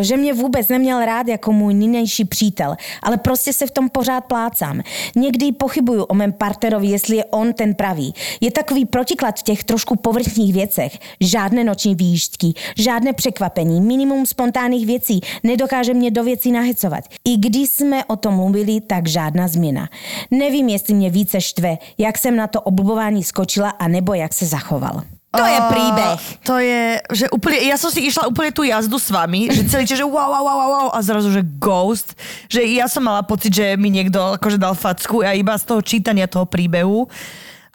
[0.02, 4.21] že mě vůbec neměl rád jako můj nynější přítel, ale prostě se v tom pořád
[4.21, 4.82] plácám.
[5.15, 8.13] Někdy pochybuju o mém partnerovi, jestli je on ten pravý.
[8.41, 11.00] Je takový protiklad v těch trošku povrchních věcech.
[11.21, 17.04] Žádné noční výjížďky, žádné překvapení, minimum spontánních věcí, nedokáže mě do věcí nahecovat.
[17.26, 19.89] I když jsme o tom mluvili, tak žádná změna.
[20.32, 25.02] Nevím, jestli mě více štve, jak jsem na to oblbování skočila, anebo jak se zachoval.
[25.38, 26.20] To je príbeh.
[26.48, 26.82] To je,
[27.13, 30.08] že úplne, ja som si išla úplne tú jazdu s vami, že celý čas, že
[30.08, 32.16] wow, wow, wow, wow, wow, a zrazu, že ghost,
[32.48, 35.84] že ja som mala pocit, že mi niekto akože dal facku a iba z toho
[35.84, 37.12] čítania toho príbehu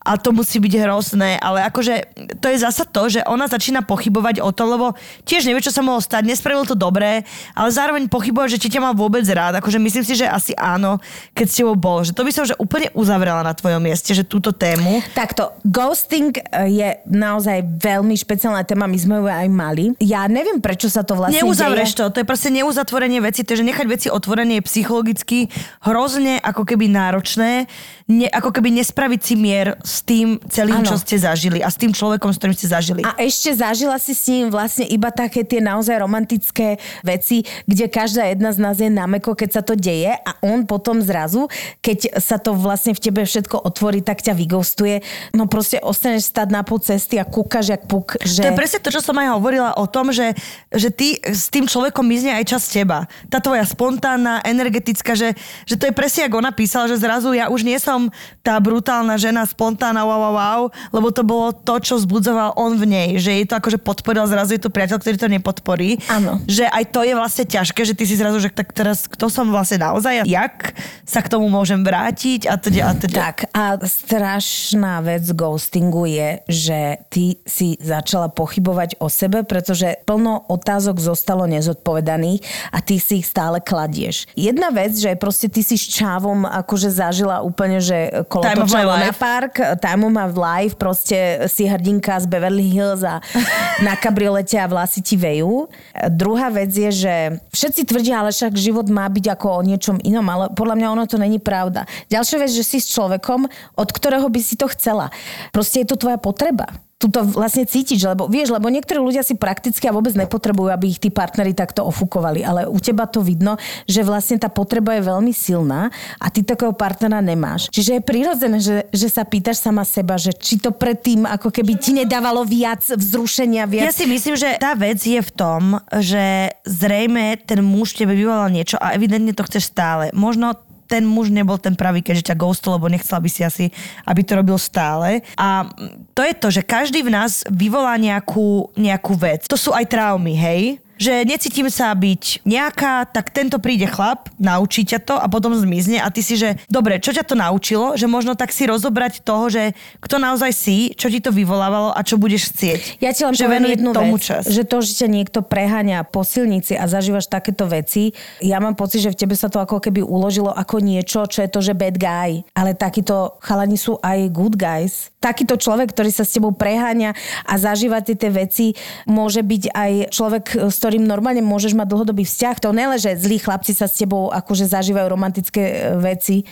[0.03, 1.95] a to musí byť hrozné, ale akože
[2.43, 5.81] to je zasa to, že ona začína pochybovať o tom, lebo tiež nevie, čo sa
[5.81, 7.23] mohlo stať, nespravil to dobré,
[7.55, 9.63] ale zároveň pochybuje, že či ťa má vôbec rád.
[9.63, 10.99] Akože myslím si, že asi áno,
[11.39, 12.03] keď s tebou bol.
[12.03, 14.99] Že to by som že úplne uzavrela na tvojom mieste, že túto tému.
[15.15, 19.95] Takto, ghosting eh, je naozaj veľmi špeciálna téma, my sme ju aj mali.
[20.03, 21.99] Ja neviem, prečo sa to vlastne Neuzavrieš deje.
[22.03, 25.47] to, to je proste neuzatvorenie veci, to je, že nechať veci otvorené je psychologicky
[25.87, 27.71] hrozne ako keby náročné,
[28.11, 30.89] ne, ako keby nespraviť si mier s tým celým, Áno.
[30.89, 33.05] čo ste zažili a s tým človekom, s ktorým ste zažili.
[33.05, 38.33] A ešte zažila si s ním vlastne iba také tie naozaj romantické veci, kde každá
[38.33, 41.53] jedna z nás je nameko, keď sa to deje a on potom zrazu,
[41.85, 45.03] keď sa to vlastne v tebe všetko otvorí, tak ťa vygostuje.
[45.37, 48.47] No proste ostaneš stať na pol cesty a kúkaš jak puk, že...
[48.47, 50.33] To je presne to, čo som aj hovorila o tom, že,
[50.71, 53.11] že ty s tým človekom mizne aj čas teba.
[53.27, 55.35] Tá tvoja spontánna, energetická, že,
[55.67, 58.07] že to je presne, ako ona písala, že zrazu ja už nie som
[58.47, 60.61] tá brutálna žena, spontánna, wow, wow, wow,
[60.95, 64.55] lebo to bolo to, čo vzbudzoval on v nej, že jej to akože podporil, zrazu
[64.55, 65.99] je to priateľ, ktorý to nepodporí.
[66.07, 66.39] Áno.
[66.47, 69.51] Že aj to je vlastne ťažké, že ty si zrazu, že tak teraz, kto som
[69.51, 73.19] vlastne naozaj, jak sa k tomu môžem vrátiť a teda a teda.
[73.19, 80.45] Tak a strašná vec ghostingu je, že ty si začala pochybovať o sebe, pretože plno
[80.47, 84.29] otázok zostalo nezodpovedaných a ty si ich stále kladieš.
[84.37, 89.72] Jedna vec, že proste ty si s čávom akože zažila úplne, že kolo na park,
[89.79, 93.23] Time of life, proste si hrdinka z Beverly Hills a
[93.87, 95.69] na kabriolete a vlasy ti vejú.
[96.13, 97.15] Druhá vec je, že
[97.53, 101.05] všetci tvrdia, ale však život má byť ako o niečom inom, ale podľa mňa ono
[101.09, 101.89] to není pravda.
[102.13, 105.09] Ďalšia vec, že si s človekom, od ktorého by si to chcela.
[105.55, 106.69] Proste je to tvoja potreba
[107.03, 110.95] tu to vlastne cítiš, lebo vieš, lebo niektorí ľudia si prakticky a vôbec nepotrebujú, aby
[110.95, 113.59] ich tí partneri takto ofúkovali, ale u teba to vidno,
[113.91, 115.91] že vlastne tá potreba je veľmi silná
[116.23, 117.67] a ty takého partnera nemáš.
[117.75, 121.75] Čiže je prirodzené, že, že sa pýtaš sama seba, že či to predtým ako keby
[121.75, 123.91] ti nedávalo viac vzrušenia, viac...
[123.91, 128.47] Ja si myslím, že tá vec je v tom, že zrejme ten muž tebe vyvolal
[128.55, 130.15] niečo a evidentne to chceš stále.
[130.15, 130.55] Možno
[130.93, 133.65] ten muž nebol ten pravý, keďže ťa ghostol, lebo nechcela by si asi,
[134.05, 135.25] aby to robil stále.
[135.41, 135.65] A
[136.13, 139.49] to je to, že každý v nás vyvolá nejakú, nejakú vec.
[139.49, 140.82] To sú aj traumy, hej?
[140.97, 146.01] Že necítim sa byť nejaká, tak tento príde chlap, naučí ťa to a potom zmizne
[146.01, 149.53] a ty si, že dobre, čo ťa to naučilo, že možno tak si rozobrať toho,
[149.53, 152.81] že kto naozaj si, čo ti to vyvolávalo a čo budeš chcieť.
[153.05, 154.49] Ja ti len že poviem jednu tomu vec, čas.
[154.49, 159.05] že to, že ťa niekto preháňa po silnici a zažívaš takéto veci, ja mám pocit,
[159.05, 162.01] že v tebe sa to ako keby uložilo ako niečo, čo je to, že bad
[162.01, 162.43] guy.
[162.57, 165.12] Ale takíto chalani sú aj good guys.
[165.23, 167.15] Takýto človek, ktorý sa s tebou preháňa
[167.47, 168.75] a zažíva tie veci,
[169.07, 172.57] môže byť aj človek, s ktorým normálne môžeš mať dlhodobý vzťah.
[172.59, 176.43] To nie, že zlí chlapci sa s tebou akože zažívajú romantické e, veci.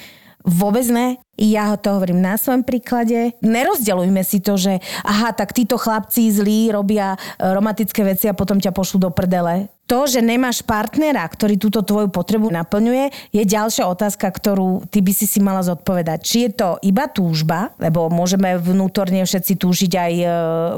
[0.40, 1.20] Vôbec ne.
[1.36, 3.36] Ja to hovorím na svojom príklade.
[3.44, 8.56] Nerozdeľujme si to, že aha, tak títo chlapci zlí robia e, romantické veci a potom
[8.56, 9.68] ťa pošlú do prdele.
[9.90, 15.10] To, že nemáš partnera, ktorý túto tvoju potrebu naplňuje, je ďalšia otázka, ktorú ty by
[15.10, 16.18] si si mala zodpovedať.
[16.22, 20.26] Či je to iba túžba, lebo môžeme vnútorne všetci túžiť aj e,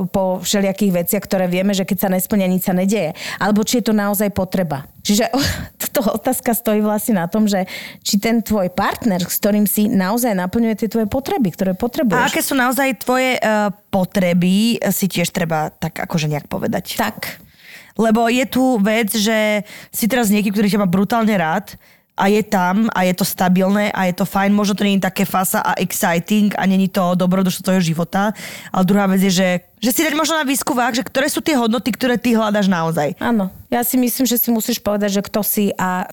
[0.09, 3.13] po všelijakých veciach, ktoré vieme, že keď sa nesplňa, nič sa nedeje.
[3.37, 4.89] Alebo či je to naozaj potreba.
[5.05, 5.29] Čiže
[5.95, 7.69] to otázka stojí vlastne na tom, že
[8.01, 12.33] či ten tvoj partner, s ktorým si naozaj naplňuje tie tvoje potreby, ktoré A potrebuješ.
[12.33, 16.97] aké sú naozaj tvoje uh, potreby, si tiež treba tak akože nejak povedať.
[16.97, 17.52] Tak.
[17.97, 21.77] Lebo je tu vec, že si teraz nieký, ktorý ťa má brutálne rád
[22.13, 25.09] a je tam a je to stabilné a je to fajn, možno to nie je
[25.09, 28.37] také fasa a exciting a není to dobrodošlo tvojho života,
[28.69, 29.49] ale druhá vec je, že,
[29.81, 33.17] že si dať možno na výskuvách, že ktoré sú tie hodnoty, ktoré ty hľadaš naozaj.
[33.17, 33.49] Áno.
[33.73, 36.05] Ja si myslím, že si musíš povedať, že kto si a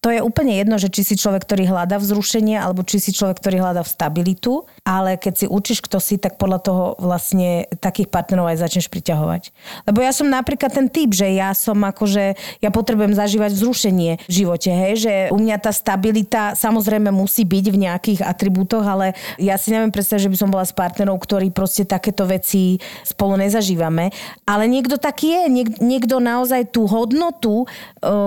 [0.00, 3.36] to je úplne jedno, že či si človek, ktorý hľadá vzrušenie, alebo či si človek,
[3.36, 8.48] ktorý hľadá stabilitu, ale keď si učíš, kto si, tak podľa toho vlastne takých partnerov
[8.48, 9.52] aj začneš priťahovať.
[9.84, 12.32] Lebo ja som napríklad ten typ, že ja som akože,
[12.64, 17.66] ja potrebujem zažívať vzrušenie v živote, hej, že u mňa tá stabilita samozrejme musí byť
[17.68, 21.52] v nejakých atribútoch, ale ja si neviem predstaviť, že by som bola s partnerom, ktorý
[21.52, 24.08] proste takéto veci spolu nezažívame.
[24.48, 27.66] Ale niekto taký je, niek- niekto naozaj tú hodnotu uh,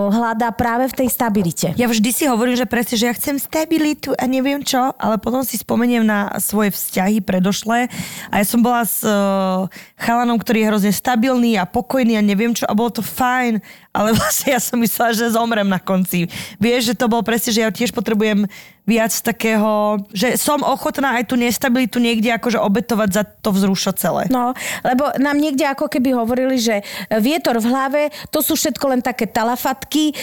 [0.09, 1.67] hľadá práve v tej stabilite.
[1.77, 5.45] Ja vždy si hovorím, že presne, že ja chcem stabilitu a neviem čo, ale potom
[5.45, 7.87] si spomeniem na svoje vzťahy predošlé
[8.29, 12.51] a ja som bola s uh, chalanom, ktorý je hrozne stabilný a pokojný a neviem
[12.57, 13.61] čo a bolo to fajn,
[13.93, 16.27] ale vlastne ja som myslela, že zomrem na konci.
[16.57, 18.49] Vieš, že to bolo presne, že ja tiež potrebujem
[18.83, 24.27] viac takého, že som ochotná aj tú nestabilitu niekde akože obetovať za to vzrušo celé.
[24.27, 24.51] No,
[24.83, 26.83] lebo nám niekde ako keby hovorili, že
[27.23, 30.13] vietor v hlave, to sú všetko len také talafatky, e,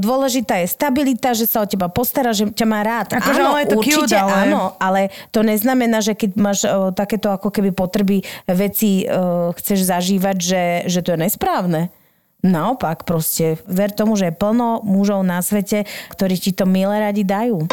[0.00, 3.20] dôležitá je stabilita, že sa o teba postará, že ťa má rád.
[3.20, 6.96] Akože áno, je to určite cute, ale- áno, ale to neznamená, že keď máš o,
[6.96, 11.92] takéto ako keby potreby veci o, chceš zažívať, že, že to je nesprávne.
[12.46, 15.82] Naopak, proste ver tomu, že je plno mužov na svete,
[16.14, 17.66] ktorí ti to milé radi dajú.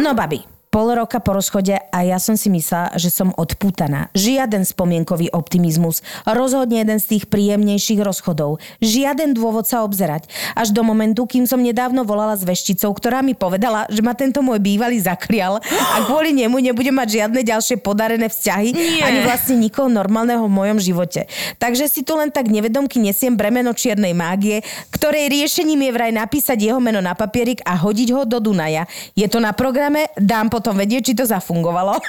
[0.00, 4.12] No babi, pol roka po rozchode a ja som si myslela, že som odpútaná.
[4.12, 6.04] Žiaden spomienkový optimizmus.
[6.28, 8.60] Rozhodne jeden z tých príjemnejších rozchodov.
[8.84, 10.28] Žiaden dôvod sa obzerať.
[10.52, 14.44] Až do momentu, kým som nedávno volala s vešticou, ktorá mi povedala, že ma tento
[14.44, 19.00] môj bývalý zakrial a kvôli nemu nebudem mať žiadne ďalšie podarené vzťahy Nie.
[19.08, 21.24] ani vlastne nikoho normálneho v mojom živote.
[21.56, 24.60] Takže si tu len tak nevedomky nesiem bremeno čiernej mágie,
[24.92, 28.84] ktorej riešením je vraj napísať jeho meno na papierik a hodiť ho do Dunaja.
[29.16, 32.00] Je to na programe, dám potom vedieť, či to zafungovalo.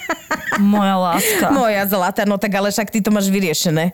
[0.62, 1.52] Moja láska.
[1.52, 3.92] Moja zlatá, no tak ale však ty to máš vyriešené.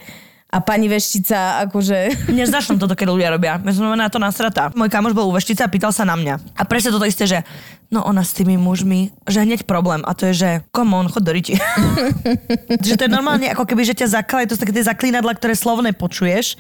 [0.55, 2.31] A pani veštica, akože...
[2.31, 3.59] Neznašam toto, keď ľudia robia.
[3.59, 4.71] Ja som na to nasratá.
[4.79, 6.55] Môj kamoš bol u veštice a pýtal sa na mňa.
[6.55, 7.43] A presne toto isté, že
[7.91, 10.07] no ona s tými mužmi, že hneď problém.
[10.07, 11.59] A to je, že come on, chod do riti.
[12.87, 15.59] že to je normálne ako keby, že ťa zaklali, to sú také tie zaklínadla, ktoré
[15.59, 16.55] slovne počuješ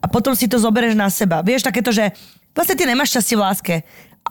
[0.00, 1.40] a potom si to zoberieš na seba.
[1.40, 2.12] Vieš, takéto, že
[2.52, 3.74] vlastne ty nemáš šťastie v láske,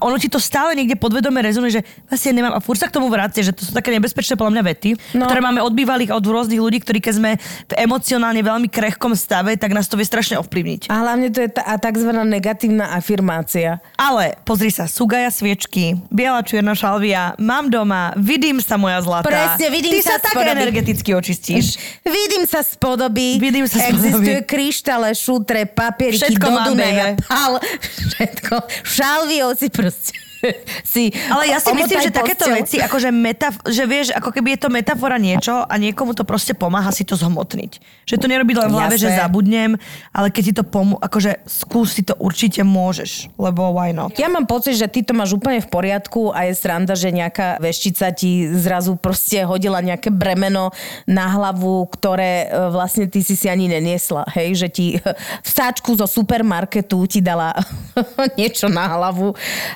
[0.02, 3.14] ono ti to stále niekde podvedome rezonuje, že vlastne nemám a furt sa k tomu
[3.14, 5.30] vrácie, že to sú také nebezpečné podľa mňa vety, no.
[5.30, 7.32] Ktoré máme od bývalých od rôznych ľudí, ktorí keď sme
[7.70, 10.90] v emocionálne veľmi krehkom stave, tak nás to vie strašne ovplyvniť.
[10.90, 13.78] A hlavne to je tá a takzvaná negatívna afirmácia.
[13.94, 19.30] Ale pozri sa, Sugaja sviečky, biela čierna šalvia, mám doma, vidím sa moja zlatá.
[19.30, 20.58] Presne, vidím Ty sa sa tak spodoby.
[20.58, 21.66] energeticky očistíš.
[22.02, 23.38] Vidím sa z podoby.
[23.38, 27.62] Vidím sa z Existuje kryštále, šutre, papieriky, Všetko do Dunaja, pal,
[28.10, 28.56] všetko.
[28.84, 30.14] Šalviou si proste
[30.94, 32.60] si Ale ja si myslím, že takéto posteľ.
[32.60, 36.54] veci, akože metaf- že vieš, ako keby je to metafora niečo a niekomu to proste
[36.54, 37.72] pomáha si to zhmotniť.
[38.04, 39.20] Že to nerobí len v hlave, že Jasné.
[39.24, 39.72] zabudnem,
[40.12, 44.16] ale keď ti to pomôže, akože skús si to určite môžeš, lebo why not?
[44.20, 47.58] Ja mám pocit, že ty to máš úplne v poriadku a je sranda, že nejaká
[47.64, 50.76] veštica ti zrazu proste hodila nejaké bremeno
[51.08, 54.28] na hlavu, ktoré e, vlastne ty si si ani neniesla.
[54.36, 54.88] Hej, že ti
[55.48, 57.56] v sáčku zo supermarketu ti dala
[58.40, 59.36] niečo na hlavu.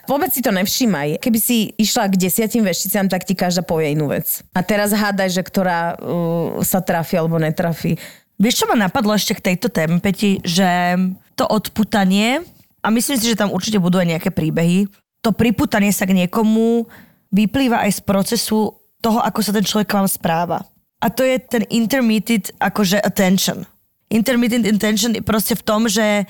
[0.09, 1.21] Vôbec si to nevšímaj.
[1.21, 4.41] Keby si išla k desiatim vešticám, tak ti každá povie inú vec.
[4.57, 7.95] A teraz hádaj, že ktorá uh, sa trafi alebo netrafi.
[8.37, 10.97] Vieš, čo ma napadlo ešte k tejto téme, Peti, že
[11.33, 12.45] to odputanie,
[12.85, 14.85] a myslím si, že tam určite budú aj nejaké príbehy,
[15.25, 16.85] to priputanie sa k niekomu
[17.33, 20.63] vyplýva aj z procesu toho, ako sa ten človek k vám správa.
[21.01, 23.65] A to je ten intermittent akože attention.
[24.09, 26.25] Intermittent attention je proste v tom, že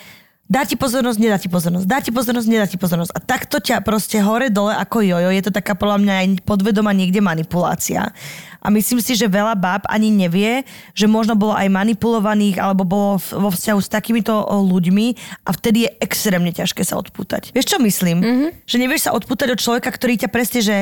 [0.47, 3.11] dá ti pozornosť, nedá ti pozornosť, dá ti pozornosť, nedá ti pozornosť.
[3.13, 6.95] A takto ťa proste hore dole ako jojo, je to taká podľa mňa aj podvedoma
[6.95, 8.15] niekde manipulácia.
[8.63, 13.11] A myslím si, že veľa báb ani nevie, že možno bolo aj manipulovaných alebo bolo
[13.19, 15.07] vo vzťahu s takýmito ľuďmi
[15.45, 17.53] a vtedy je extrémne ťažké sa odpútať.
[17.53, 18.17] Vieš, čo myslím?
[18.23, 18.49] Mm-hmm.
[18.65, 20.77] Že nevieš sa odpútať od človeka, ktorý ťa presne, že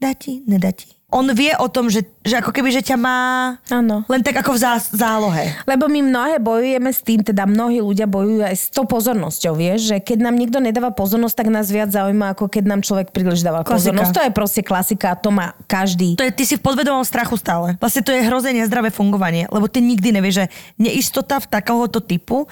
[0.00, 0.99] dá ti, nedá ti.
[1.10, 3.18] On vie o tom, že, že ako keby, že ťa má
[3.66, 4.06] Áno.
[4.06, 5.58] len tak ako v zá, zálohe.
[5.66, 9.90] Lebo my mnohé bojujeme s tým, teda mnohí ľudia bojujú aj s tou pozornosťou, vieš,
[9.90, 13.42] že keď nám niekto nedáva pozornosť, tak nás viac zaujíma, ako keď nám človek príliš
[13.42, 13.90] dáva Klasika.
[13.90, 14.12] pozornosť.
[14.14, 16.14] To je proste klasika, to má každý.
[16.14, 17.74] To je, ty si v podvedomom strachu stále.
[17.82, 20.46] Vlastne to je hrozne nezdravé fungovanie, lebo ty nikdy nevieš, že
[20.78, 22.46] neistota v takéhoto typu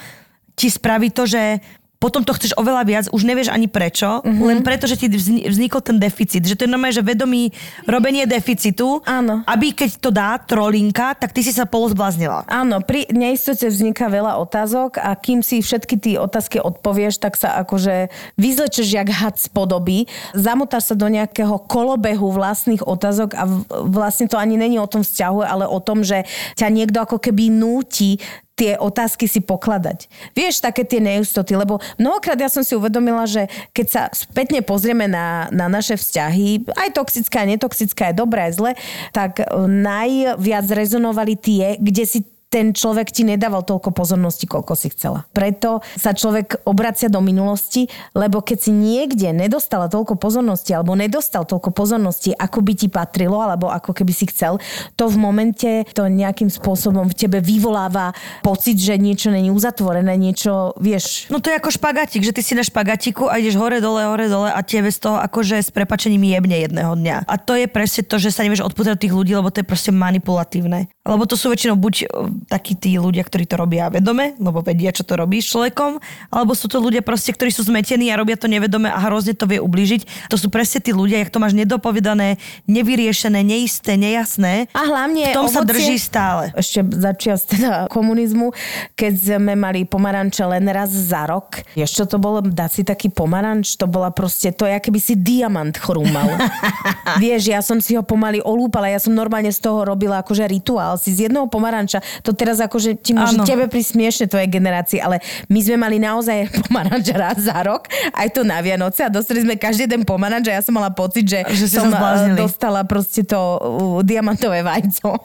[0.58, 1.62] ti spraví to, že
[1.98, 4.46] potom to chceš oveľa viac, už nevieš ani prečo, mm-hmm.
[4.46, 6.46] len preto, že ti vzni- vznikol ten deficit.
[6.46, 7.50] Že to je normálne, že vedomí
[7.90, 9.42] robenie deficitu, Áno.
[9.50, 12.46] aby keď to dá trolinka, tak ty si sa polozbláznila.
[12.46, 17.58] Áno, pri neistote vzniká veľa otázok a kým si všetky tie otázky odpovieš, tak sa
[17.66, 20.06] akože vyzlečeš jak had z podoby,
[20.38, 23.42] zamotáš sa do nejakého kolobehu vlastných otázok a
[23.90, 26.22] vlastne to ani není o tom vzťahu, ale o tom, že
[26.54, 28.22] ťa niekto ako keby núti
[28.58, 30.10] tie otázky si pokladať.
[30.34, 35.06] Vieš, také tie neistoty, lebo mnohokrát ja som si uvedomila, že keď sa spätne pozrieme
[35.06, 38.72] na, na naše vzťahy, aj toxické, aj netoxické, aj dobré, aj zlé,
[39.14, 44.88] tak e, najviac rezonovali tie, kde si ten človek ti nedával toľko pozornosti, koľko si
[44.92, 45.28] chcela.
[45.36, 47.84] Preto sa človek obracia do minulosti,
[48.16, 53.44] lebo keď si niekde nedostala toľko pozornosti alebo nedostal toľko pozornosti, ako by ti patrilo,
[53.44, 54.56] alebo ako keby si chcel,
[54.96, 60.72] to v momente to nejakým spôsobom v tebe vyvoláva pocit, že niečo není uzatvorené, niečo,
[60.80, 64.08] vieš, No to je ako špagatík, že ty si na špagatíku a ideš hore, dole,
[64.08, 67.28] hore, dole a tebe z toho akože s prepačením jebne jedného dňa.
[67.28, 69.68] A to je presne to, že sa nevieš odpútať od tých ľudí, lebo to je
[69.68, 70.88] proste manipulatívne.
[71.04, 72.08] Lebo to sú väčšinou buď
[72.46, 75.98] takí tí ľudia, ktorí to robia vedome, lebo vedia, čo to robí s človekom,
[76.30, 79.50] alebo sú to ľudia proste, ktorí sú zmetení a robia to nevedome a hrozne to
[79.50, 80.30] vie ublížiť.
[80.30, 82.38] To sú presne tí ľudia, jak to máš nedopovedané,
[82.70, 84.70] nevyriešené, neisté, nejasné.
[84.70, 86.54] A hlavne v tom sa ovocie- drží stále.
[86.54, 88.52] ešte začias teda komunizmu,
[88.94, 91.64] keď sme mali pomaranče len raz za rok.
[91.74, 92.44] Čo to bolo?
[92.44, 96.30] Dať si taký pomaranč, to bola proste, to je, keby si diamant chrúmal.
[97.22, 100.94] Vieš, ja som si ho pomaly olúpala, ja som normálne z toho robila akože rituál,
[101.00, 101.98] si z jedného pomaranča,
[102.28, 103.48] to teraz akože ti môže Áno.
[103.48, 108.44] tebe prismiešne tvojej generácii, ale my sme mali naozaj pomaranč raz za rok, aj to
[108.44, 111.66] na Vianoce a dostali sme každý jeden pomaranč a ja som mala pocit, že, Že
[111.72, 112.36] som zbláznili.
[112.36, 113.58] dostala proste to uh,
[114.04, 115.24] diamantové vajco.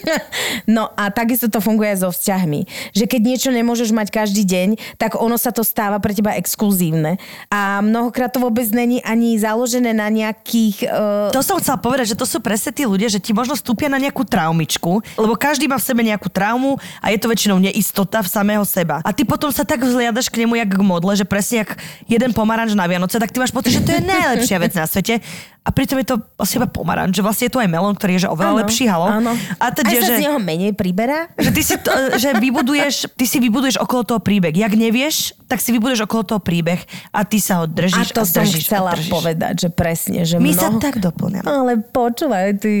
[0.74, 2.66] no a takisto to funguje aj so vzťahmi.
[2.96, 7.20] Že keď niečo nemôžeš mať každý deň, tak ono sa to stáva pre teba exkluzívne.
[7.52, 10.88] A mnohokrát to vôbec není ani založené na nejakých...
[10.88, 13.92] Uh, To som chcela povedať, že to sú presne tí ľudia, že ti možno stúpia
[13.92, 18.24] na nejakú traumičku, lebo každý má v sebe nejakú traumu a je to väčšinou neistota
[18.24, 19.04] v samého seba.
[19.04, 21.76] A ty potom sa tak vzliadaš k nemu jak k modle, že presne jak
[22.06, 25.20] jeden pomaranč na Vianoce, tak ty máš pocit, že to je najlepšia vec na svete.
[25.66, 28.22] a pritom je to vlastne iba pomaranč, že vlastne je to aj melón, ktorý je
[28.22, 29.06] že oveľa Áno, lepší, halo.
[29.10, 29.32] Áno.
[29.58, 31.26] A Aj teda, sa že, z neho menej priberá.
[31.34, 34.54] že ty si, to, že vybuduješ, ty si vybuduješ okolo toho príbeh.
[34.54, 36.78] Jak nevieš, tak si vybuduješ okolo toho príbeh
[37.10, 39.10] a ty sa ho A držíš to a som držíš chcela a držíš.
[39.10, 40.62] povedať, že presne, že My mnoho...
[40.62, 41.42] sa tak doplňame.
[41.42, 42.72] Ale počúvaj, ty...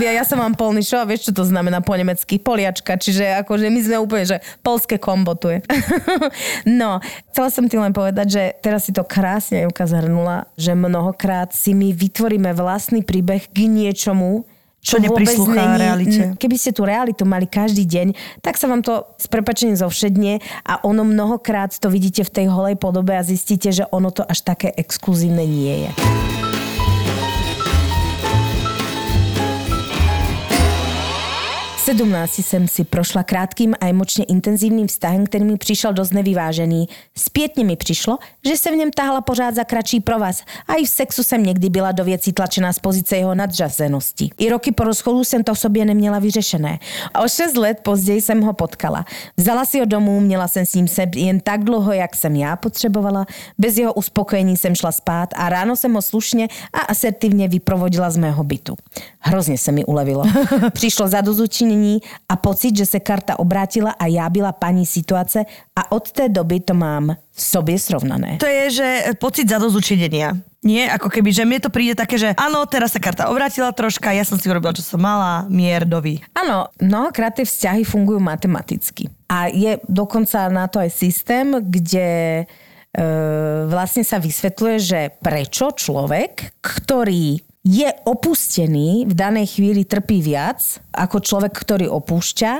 [0.00, 2.39] Ja, ja som mám polný show a vieš, čo to znamená po nemecky?
[2.40, 5.60] Poliačka, čiže akože my sme úplne, že polské kombo tu je.
[6.80, 6.98] no,
[7.30, 11.76] chcela som ti len povedať, že teraz si to krásne Juka zhrnula, že mnohokrát si
[11.76, 14.48] my vytvoríme vlastný príbeh k niečomu,
[14.80, 16.32] Čo neprislúcha realite.
[16.40, 20.80] Keby ste tú realitu mali každý deň, tak sa vám to s prepačením zovšedne a
[20.88, 24.72] ono mnohokrát to vidíte v tej holej podobe a zistíte, že ono to až také
[24.72, 25.90] exkluzívne nie je.
[31.90, 36.88] 17 jsem si prošla krátkým a emočně intenzivním vztahem, který mi přišel dost nevyvážený.
[37.18, 38.18] Zpětně mi přišlo,
[38.48, 41.68] že se v něm tahala pořád za kratší provaz a i v sexu jsem někdy
[41.68, 44.30] byla do věcí tlačená z pozice jeho nadřazenosti.
[44.38, 46.78] I roky po rozchodu jsem to v sobě neměla vyřešené.
[47.14, 49.04] A o 6 let později jsem ho potkala.
[49.36, 52.56] Vzala si ho domů, měla jsem s ním se jen tak dlouho, jak jsem já
[52.56, 53.26] potřebovala.
[53.58, 58.16] Bez jeho uspokojení jsem šla spát a ráno jsem ho slušně a asertivně vyprovodila z
[58.16, 58.74] mého bytu.
[59.18, 60.24] Hrozně se mi ulevilo.
[60.72, 61.79] Přišlo zadozučinění
[62.28, 65.44] a pocit, že se karta obrátila a já byla paní situace
[65.76, 68.36] a od té doby to mám v sobě srovnané.
[68.36, 68.88] To je, že
[69.20, 70.36] pocit zadozučinenia.
[70.60, 74.12] Nie, ako keby, že mne to príde také, že áno, teraz sa karta obrátila troška,
[74.12, 76.20] ja som si urobila, čo som mala, mier, dovi.
[76.36, 79.08] Áno, mnohokrát tie vzťahy fungujú matematicky.
[79.32, 83.04] A je dokonca na to aj systém, kde e,
[83.72, 91.20] vlastne sa vysvetľuje, že prečo človek, ktorý je opustený, v danej chvíli trpí viac ako
[91.20, 92.52] človek, ktorý opúšťa.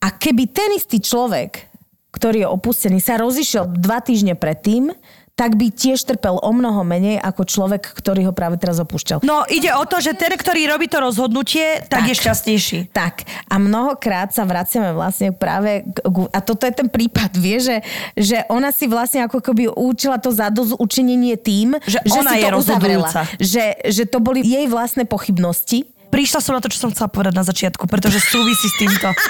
[0.00, 1.68] A keby ten istý človek,
[2.16, 4.96] ktorý je opustený, sa rozišiel dva týždne predtým,
[5.36, 9.20] tak by tiež trpel o mnoho menej ako človek, ktorý ho práve teraz opúšťal.
[9.20, 12.08] No ide o to, že ten, ktorý robí to rozhodnutie, tak, tak.
[12.08, 12.78] je šťastnejší.
[12.96, 13.28] Tak.
[13.52, 15.84] A mnohokrát sa vraciame vlastne práve,
[16.32, 17.76] a toto je ten prípad, vie, že,
[18.16, 22.44] že ona si vlastne ako keby učila to zadozučinenie tým, Že že ona si je
[22.48, 23.08] to uzavrela.
[23.36, 25.84] Že, že to boli jej vlastné pochybnosti.
[26.16, 29.12] Prišla som na to, čo som chcela povedať na začiatku, pretože súvisí s týmto.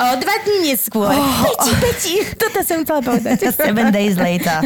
[0.00, 1.12] O dva dní neskôr.
[1.12, 2.14] Oh, peti, peti.
[2.34, 3.46] Toto som chcela povedať.
[3.54, 4.64] Seven days later.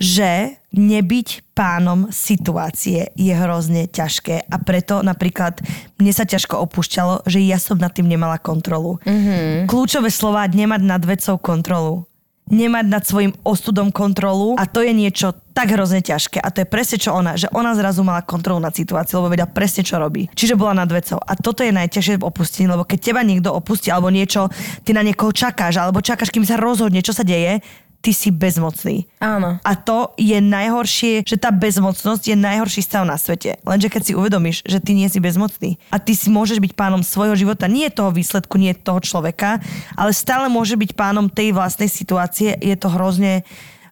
[0.00, 5.60] že nebyť pánom situácie je hrozne ťažké a preto napríklad
[6.00, 8.98] mne sa ťažko opúšťalo, že ja som nad tým nemala kontrolu.
[9.04, 9.68] Mm-hmm.
[9.68, 12.09] Kľúčové slova nemať nad vecou kontrolu
[12.50, 16.68] nemať nad svojim ostudom kontrolu a to je niečo tak hrozne ťažké a to je
[16.68, 20.26] presne čo ona, že ona zrazu mala kontrolu nad situáciou, lebo vedela presne čo robí.
[20.34, 21.18] Čiže bola nad vecou.
[21.22, 24.50] A toto je najťažšie v opustení, lebo keď teba niekto opustí alebo niečo,
[24.82, 27.62] ty na niekoho čakáš alebo čakáš, kým sa rozhodne, čo sa deje,
[28.00, 29.04] ty si bezmocný.
[29.20, 29.60] Áno.
[29.60, 33.60] A to je najhoršie, že tá bezmocnosť je najhorší stav na svete.
[33.62, 37.04] Lenže keď si uvedomíš, že ty nie si bezmocný a ty si môžeš byť pánom
[37.04, 39.60] svojho života, nie toho výsledku, nie toho človeka,
[39.94, 43.44] ale stále môže byť pánom tej vlastnej situácie, je to hrozne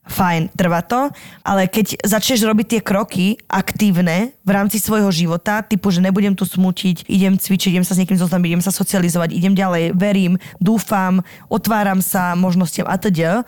[0.08, 1.12] fajn, trvá to,
[1.44, 6.48] ale keď začneš robiť tie kroky aktívne v rámci svojho života, typu, že nebudem tu
[6.48, 11.20] smutiť, idem cvičiť, idem sa s niekým zoznamiť, idem sa socializovať, idem ďalej, verím, dúfam,
[11.52, 13.44] otváram sa možnostiam a teda,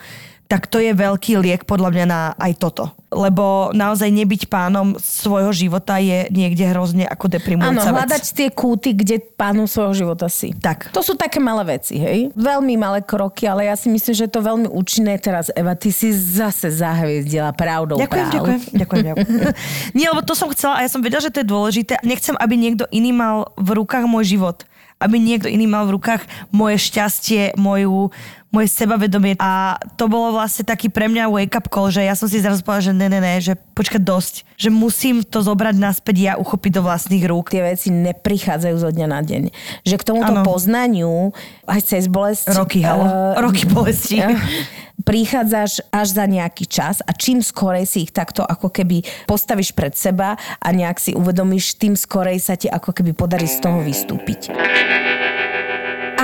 [0.50, 2.90] tak to je veľký liek podľa mňa na aj toto.
[3.14, 7.94] Lebo naozaj nebyť pánom svojho života je niekde hrozne ako Áno, deprimujúca vec.
[7.94, 10.50] hľadať tie kúty, kde pánom svojho života si.
[10.58, 10.90] Tak.
[10.90, 12.34] To sú také malé veci, hej?
[12.34, 15.54] Veľmi malé kroky, ale ja si myslím, že je to veľmi účinné teraz.
[15.54, 18.34] Eva, ty si zase zahviezdila pravdou Ďakujem, práv.
[18.34, 19.26] ďakujem, ďakujem, ďakujem.
[19.98, 22.02] Nie, lebo to som chcela a ja som vedela, že to je dôležité.
[22.02, 24.66] Nechcem, aby niekto iný mal v rukách môj život.
[25.00, 28.12] Aby niekto iný mal v rukách moje šťastie, moju,
[28.52, 29.32] moje sebavedomie.
[29.40, 32.92] A to bolo vlastne taký pre mňa wake-up call, že ja som si zrazu povedala,
[32.92, 34.34] že ne, ne, ne, že počkať dosť.
[34.60, 37.48] Že musím to zobrať naspäť ja, uchopiť do vlastných rúk.
[37.48, 39.42] Tie veci neprichádzajú zo dňa na deň.
[39.88, 40.44] Že k tomuto Áno.
[40.44, 41.32] poznaniu,
[41.64, 42.52] aj cez bolesť...
[42.52, 43.08] Roky, halo.
[43.08, 44.20] eh, Roky bolesti.
[45.02, 49.96] prichádzaš až za nejaký čas a čím skorej si ich takto ako keby postavíš pred
[49.96, 54.52] seba a nejak si uvedomíš, tým skorej sa ti ako keby podarí z toho vystúpiť.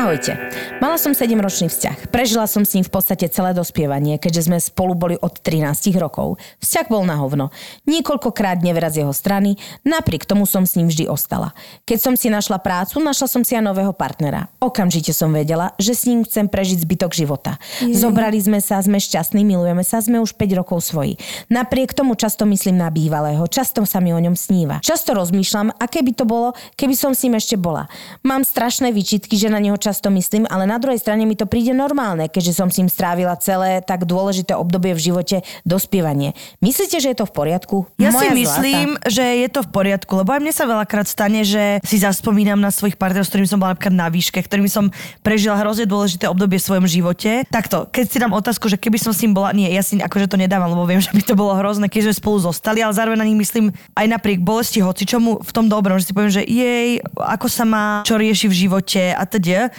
[0.06, 0.38] Ahojte.
[0.78, 2.14] Mala som 7-ročný vzťah.
[2.14, 5.66] Prežila som s ním v podstate celé dospievanie, keďže sme spolu boli od 13
[5.98, 6.38] rokov.
[6.62, 7.50] Vzťah bol na hovno.
[7.90, 11.58] Niekoľkokrát nevera z jeho strany, napriek tomu som s ním vždy ostala.
[11.90, 14.46] Keď som si našla prácu, našla som si aj nového partnera.
[14.62, 17.58] Okamžite som vedela, že s ním chcem prežiť zbytok života.
[17.82, 21.18] Zobrali sme sa, sme šťastní, milujeme sa, sme už 5 rokov svoji.
[21.50, 24.78] Napriek tomu často myslím na bývalého, často sa mi o ňom sníva.
[24.86, 27.90] Často rozmýšľam, aké by to bolo, keby som s ním ešte bola.
[28.22, 31.32] Mám strašné výčitky, že na neho často občas to myslím, ale na druhej strane mi
[31.32, 36.36] to príde normálne, keďže som s ním strávila celé tak dôležité obdobie v živote dospievanie.
[36.60, 37.76] Myslíte, že je to v poriadku?
[37.96, 39.08] Ja Moja si myslím, zlata.
[39.08, 42.68] že je to v poriadku, lebo aj mne sa veľakrát stane, že si zaspomínam na
[42.68, 44.92] svojich partnerov, s ktorými som bola napríklad na výške, ktorými som
[45.24, 47.48] prežila hrozne dôležité obdobie v svojom živote.
[47.48, 50.28] Takto, keď si dám otázku, že keby som s ním bola, nie, ja si akože
[50.28, 53.24] to nedávam, lebo viem, že by to bolo hrozné, keď sme spolu zostali, ale zároveň
[53.24, 56.44] na nich myslím aj napriek bolesti hoci čomu v tom dobrom, že si poviem, že
[56.44, 59.70] jej, ako sa má, čo rieši v živote a teda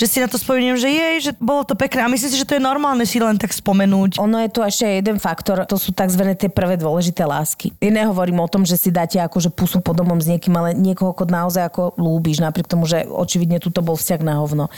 [0.00, 2.48] že si na to spomeniem, že jej, že bolo to pekné a myslím si, že
[2.48, 4.16] to je normálne si len tak spomenúť.
[4.16, 6.24] Ono je tu ešte jeden faktor, to sú tzv.
[6.40, 7.76] tie prvé dôležité lásky.
[7.84, 11.12] Ja nehovorím o tom, že si dáte akože pusu pod domom s niekým, ale niekoho,
[11.12, 14.72] kod naozaj ako lúbiš, napriek tomu, že očividne tu to bol vzťah na hovno.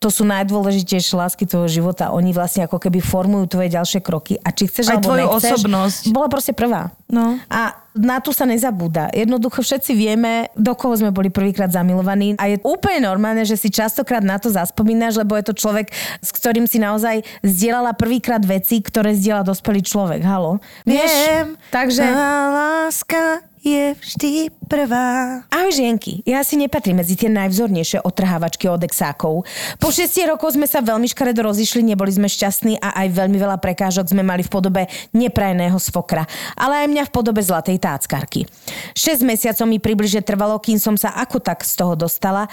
[0.00, 2.12] To sú najdôležitejšie lásky tvojho života.
[2.12, 4.36] Oni vlastne ako keby formujú tvoje ďalšie kroky.
[4.40, 6.02] A či chceš Aj alebo tvoju nechceš, osobnosť.
[6.12, 6.92] Bola proste prvá.
[7.08, 7.40] No.
[7.48, 9.08] A na tu sa nezabúda.
[9.14, 13.70] Jednoducho všetci vieme, do koho sme boli prvýkrát zamilovaní a je úplne normálne, že si
[13.70, 18.82] častokrát na to zaspomínaš, lebo je to človek, s ktorým si naozaj zdieľala prvýkrát veci,
[18.82, 20.26] ktoré zdieľa dospelý človek.
[20.26, 20.58] Halo?
[20.82, 22.02] Viem, takže...
[22.04, 25.40] láska je vždy prvá.
[25.48, 29.48] Ahoj žienky, ja si nepatrím medzi tie najvzornejšie otrhávačky od exákov.
[29.80, 33.56] Po šiestich rokoch sme sa veľmi škaredo rozišli, neboli sme šťastní a aj veľmi veľa
[33.56, 34.82] prekážok sme mali v podobe
[35.16, 36.28] neprajeného svokra,
[36.60, 38.48] ale aj mňa v podobe zlatej táckarky.
[38.96, 42.48] 6 mesiacov mi približne trvalo, kým som sa ako tak z toho dostala,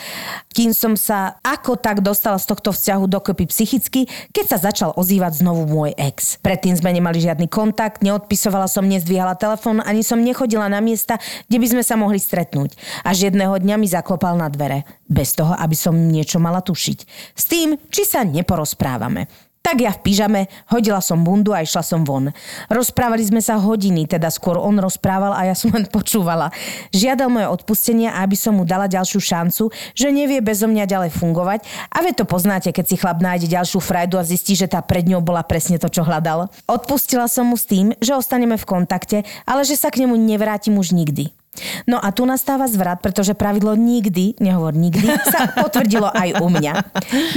[0.51, 5.39] kým som sa ako tak dostala z tohto vzťahu dokopy psychicky, keď sa začal ozývať
[5.39, 6.35] znovu môj ex.
[6.43, 11.15] Predtým sme nemali žiadny kontakt, neodpisovala som, nezdvíhala telefón, ani som nechodila na miesta,
[11.47, 12.75] kde by sme sa mohli stretnúť.
[13.07, 16.99] Až jedného dňa mi zaklopal na dvere, bez toho, aby som niečo mala tušiť.
[17.37, 19.50] S tým, či sa neporozprávame.
[19.61, 20.41] Tak ja v pyžame,
[20.73, 22.33] hodila som bundu a išla som von.
[22.65, 26.49] Rozprávali sme sa hodiny, teda skôr on rozprával a ja som len počúvala.
[26.89, 31.61] Žiadal moje odpustenie aby som mu dala ďalšiu šancu, že nevie bezo mňa ďalej fungovať.
[31.93, 35.05] A veď to poznáte, keď si chlap nájde ďalšiu frajdu a zistí, že tá pred
[35.05, 36.49] ňou bola presne to, čo hľadal.
[36.65, 40.73] Odpustila som mu s tým, že ostaneme v kontakte, ale že sa k nemu nevrátim
[40.73, 41.40] už nikdy.
[41.83, 46.73] No a tu nastáva zvrat, pretože pravidlo nikdy, nehovor nikdy, sa potvrdilo aj u mňa.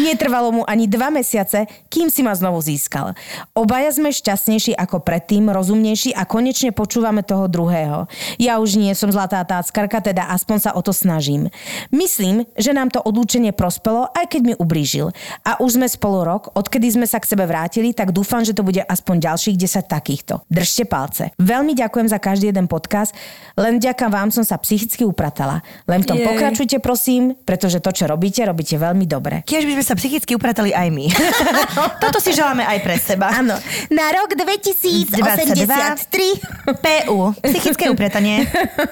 [0.06, 3.18] Netrvalo mu ani dva mesiace, kým si ma znovu získal.
[3.58, 8.06] Obaja sme šťastnejší ako predtým, rozumnejší a konečne počúvame toho druhého.
[8.38, 11.50] Ja už nie som zlatá táckarka, teda aspoň sa o to snažím.
[11.90, 15.10] Myslím, že nám to odlúčenie prospelo, aj keď mi ublížil.
[15.42, 18.62] A už sme spolu rok, odkedy sme sa k sebe vrátili, tak dúfam, že to
[18.62, 20.46] bude aspoň ďalších 10 takýchto.
[20.46, 21.34] Držte palce.
[21.42, 23.10] Veľmi ďakujem za každý jeden podcast,
[23.58, 25.60] len ďakujem vám som sa psychicky upratala.
[25.84, 26.26] Len v tom Jej.
[26.28, 29.42] pokračujte, prosím, pretože to, čo robíte, robíte veľmi dobre.
[29.44, 31.06] Tiež by sme sa psychicky upratali aj my.
[32.02, 33.32] Toto si želáme aj pre seba.
[33.32, 33.56] Áno,
[33.92, 35.16] na rok 2083.
[36.80, 37.18] PU.
[37.40, 38.44] Psychické upratanie.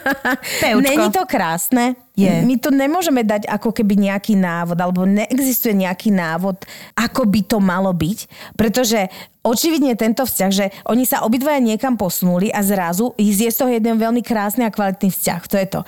[0.62, 0.84] Peučko.
[0.84, 1.94] Není to krásne?
[2.12, 2.28] Je.
[2.28, 6.60] My to nemôžeme dať ako keby nejaký návod, alebo neexistuje nejaký návod,
[6.92, 9.08] ako by to malo byť, pretože
[9.40, 13.96] očividne tento vzťah, že oni sa obidvaja niekam posunuli a zrazu je z toho jeden
[13.96, 15.40] veľmi krásny a kvalitný vzťah.
[15.48, 15.80] To je to.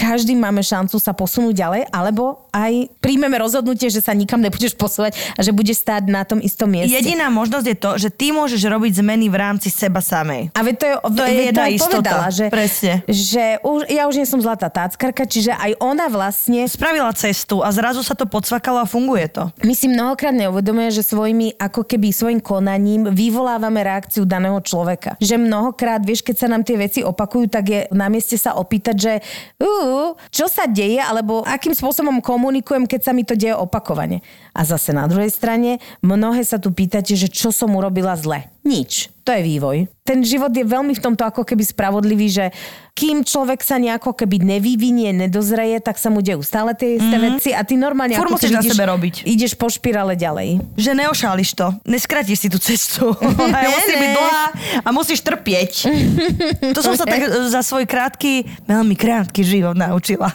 [0.00, 5.12] Každý máme šancu sa posunúť ďalej, alebo aj príjmeme rozhodnutie, že sa nikam nebudeš posúvať
[5.36, 6.96] a že budeš stáť na tom istom mieste.
[6.96, 10.48] Jediná možnosť je to, že ty môžeš robiť zmeny v rámci seba samej.
[10.56, 11.92] A veď to je, To je veď jedna aj istota.
[12.00, 12.94] povedala, že, Presne.
[13.04, 17.68] že už, ja už nie som zlatá táckarka, čiže aj ona vlastne Spravila cestu a
[17.68, 19.52] zrazu sa to podsvakalo a funguje to.
[19.60, 25.20] my si mnohokrát neuvedomuje, že svojimi, ako keby svojim konaním vyvolávame reakciu daného človeka.
[25.20, 28.96] Že mnohokrát, vieš, keď sa nám tie veci opakujú, tak je na mieste sa opýtať,
[28.96, 29.12] že
[29.60, 29.89] uh,
[30.30, 34.22] čo sa deje, alebo akým spôsobom komunikujem, keď sa mi to deje opakovane.
[34.54, 38.50] A zase na druhej strane, mnohé sa tu pýtate, že čo som urobila zle.
[38.60, 39.08] Nič.
[39.24, 39.78] To je vývoj.
[40.04, 42.46] Ten život je veľmi v tomto ako keby spravodlivý, že
[42.92, 47.36] kým človek sa nejako keby nevyvinie, nedozreje, tak sa mu dejú stále tie isté mm-hmm.
[47.38, 49.14] veci a ty normálne Furt ako musíš ideš, sebe robiť.
[49.24, 50.60] ideš po špirále ďalej.
[50.76, 51.72] Že neošáliš to.
[51.88, 53.14] Neskratíš si tú cestu.
[53.46, 54.44] Ona musí byť dlhá
[54.84, 55.72] a musíš trpieť.
[56.76, 60.32] To som sa tak za svoj krátky, veľmi krátky život naučila.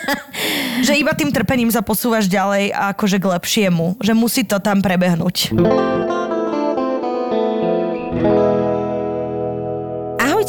[0.86, 4.00] že iba tým trpením sa posúvaš ďalej a akože k lepšiemu.
[4.00, 5.52] Že musí to tam prebehnúť.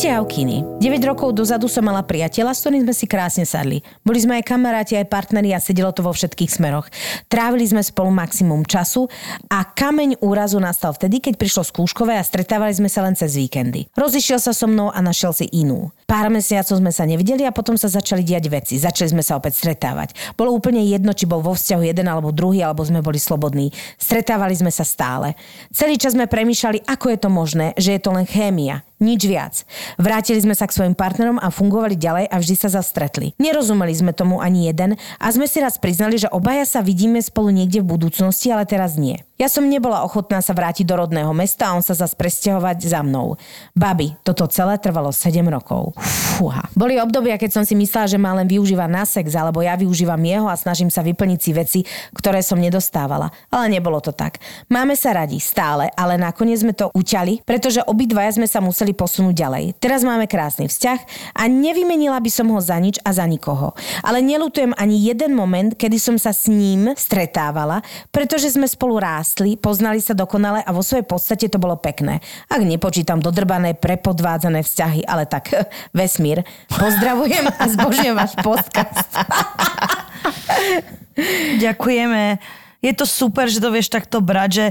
[0.10, 0.66] Aukiny.
[0.82, 3.86] 9 rokov dozadu som mala priateľa, s ktorým sme si krásne sadli.
[4.02, 6.89] Boli sme aj kamaráti, aj partneri a sedelo to vo všetkých smeroch.
[7.30, 9.06] Trávili sme spolu maximum času
[9.52, 13.93] a kameň úrazu nastal vtedy, keď prišlo skúškové a stretávali sme sa len cez víkendy.
[13.93, 15.93] Rozišiel sa so mnou a našiel si inú.
[16.10, 18.82] Pár mesiacov sme sa nevideli a potom sa začali diať veci.
[18.82, 20.34] Začali sme sa opäť stretávať.
[20.34, 23.70] Bolo úplne jedno, či bol vo vzťahu jeden alebo druhý, alebo sme boli slobodní.
[24.02, 25.38] Stretávali sme sa stále.
[25.70, 28.84] Celý čas sme premýšľali, ako je to možné, že je to len chémia.
[29.02, 29.66] Nič viac.
[29.97, 33.34] Vrátili sme sa k svojim partnerom a fungovali ďalej a vždy sa zastretli.
[33.41, 37.49] Nerozumeli sme tomu ani jeden a sme si raz priznali, že obaja sa vidíme spolu
[37.49, 39.26] niekde v budúcnosti, ale teraz nie.
[39.41, 43.01] Ja som nebola ochotná sa vrátiť do rodného mesta a on sa zase presťahovať za
[43.01, 43.41] mnou.
[43.73, 45.97] Babi, toto celé trvalo 7 rokov.
[46.37, 46.69] Fúha.
[46.77, 50.21] Boli obdobia, keď som si myslela, že ma len využíva na sex, alebo ja využívam
[50.21, 51.79] jeho a snažím sa vyplniť si veci,
[52.13, 53.33] ktoré som nedostávala.
[53.49, 54.37] Ale nebolo to tak.
[54.69, 59.33] Máme sa radi stále, ale nakoniec sme to uťali, pretože obidvaja sme sa museli posunúť
[59.33, 59.63] ďalej.
[59.81, 60.99] Teraz máme krásny vzťah
[61.33, 63.73] a nevymenila by som ho za nič a za nikoho.
[64.05, 67.81] Ale nelutujem ani jeden moment, kedy som sa s ním stretávala,
[68.13, 69.01] pretože sme spolu
[69.32, 72.19] rástli, poznali sa dokonale a vo svojej podstate to bolo pekné.
[72.51, 75.55] Ak nepočítam dodrbané, prepodvádzané vzťahy, ale tak
[75.95, 76.43] vesmír.
[76.67, 79.07] Pozdravujem a zbožujem váš podcast.
[81.63, 82.43] Ďakujeme.
[82.84, 84.65] Je to super, že to vieš takto brať, že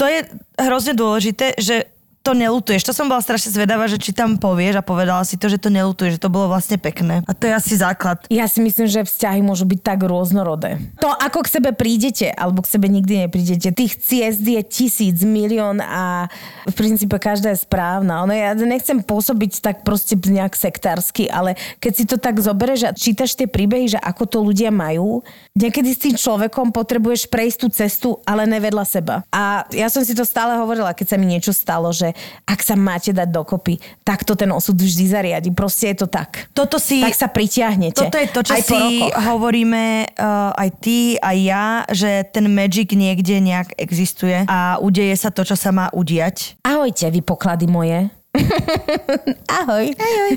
[0.00, 0.24] to je
[0.64, 1.84] hrozne dôležité, že
[2.26, 2.82] to nelutuješ.
[2.82, 5.70] To som bola strašne zvedavá, že či tam povieš a povedala si to, že to
[5.70, 7.22] nelutuješ, že to bolo vlastne pekné.
[7.22, 8.18] A to je asi základ.
[8.26, 10.82] Ja si myslím, že vzťahy môžu byť tak rôznorodé.
[10.98, 15.78] To, ako k sebe prídete, alebo k sebe nikdy neprídete, tých ciest je tisíc, milión
[15.78, 16.26] a
[16.66, 18.26] v princípe každá je správna.
[18.26, 22.96] Ono, ja nechcem pôsobiť tak proste nejak sektársky, ale keď si to tak zoberieš a
[22.96, 25.22] čítaš tie príbehy, že ako to ľudia majú,
[25.54, 29.22] niekedy s tým človekom potrebuješ prejsť tú cestu, ale nevedľa seba.
[29.30, 32.15] A ja som si to stále hovorila, keď sa mi niečo stalo, že
[32.46, 35.48] ak sa máte dať dokopy, tak to ten osud vždy zariadi.
[35.52, 36.48] Proste je to tak.
[36.56, 37.02] Toto si...
[37.02, 38.08] Tak sa pritiahnete.
[38.08, 42.92] Toto je to, čo aj si hovoríme uh, aj ty, aj ja, že ten magic
[42.96, 46.58] niekde nejak existuje a udeje sa to, čo sa má udiať.
[46.64, 48.08] Ahojte, vy poklady moje.
[49.60, 49.86] Ahoj.
[49.96, 50.32] Ahoj.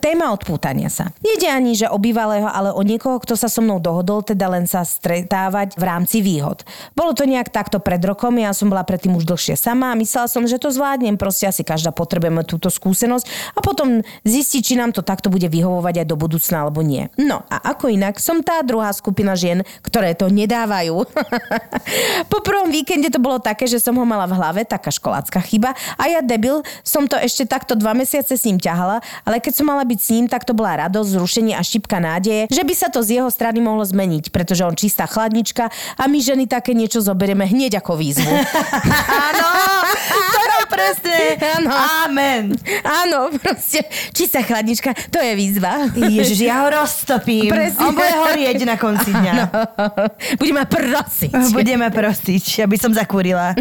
[0.00, 1.12] Téma odpútania sa.
[1.20, 4.64] Nede ani, že o bývalého, ale o niekoho, kto sa so mnou dohodol, teda len
[4.68, 6.62] sa stretávať v rámci výhod.
[6.94, 10.28] Bolo to nejak takto pred rokom, ja som bola predtým už dlhšie sama a myslela
[10.30, 14.94] som, že to zvládnem, proste asi každá potrebujeme túto skúsenosť a potom zistiť, či nám
[14.94, 17.10] to takto bude vyhovovať aj do budúcna alebo nie.
[17.18, 21.04] No a ako inak, som tá druhá skupina žien, ktoré to nedávajú.
[22.32, 25.74] po prvom víkende to bolo také, že som ho mala v hlave, taká školácka chyba
[25.98, 29.66] a ja debil som to ešte takto dva mesiace s ním ťahala, ale keď som
[29.66, 32.86] mala byť s ním, tak to bola radosť, zrušenie a šipka nádeje, že by sa
[32.86, 37.02] to z jeho strany mohlo zmeniť, pretože on čistá chladnička a my ženy také niečo
[37.02, 38.30] zoberieme hneď ako výzvu.
[39.26, 39.48] Áno,
[40.38, 40.40] to
[40.74, 41.18] presne.
[41.40, 41.68] Áno.
[42.06, 42.44] Amen.
[42.82, 45.88] Áno, proste čistá chladnička, to je výzva.
[45.94, 47.50] Ježiš, ja ho roztopím.
[47.50, 47.80] Presne.
[47.80, 49.34] On bude horieť na konci dňa.
[50.40, 51.32] Budeme prosiť.
[51.54, 53.54] Budeme prosiť, aby som zakúrila.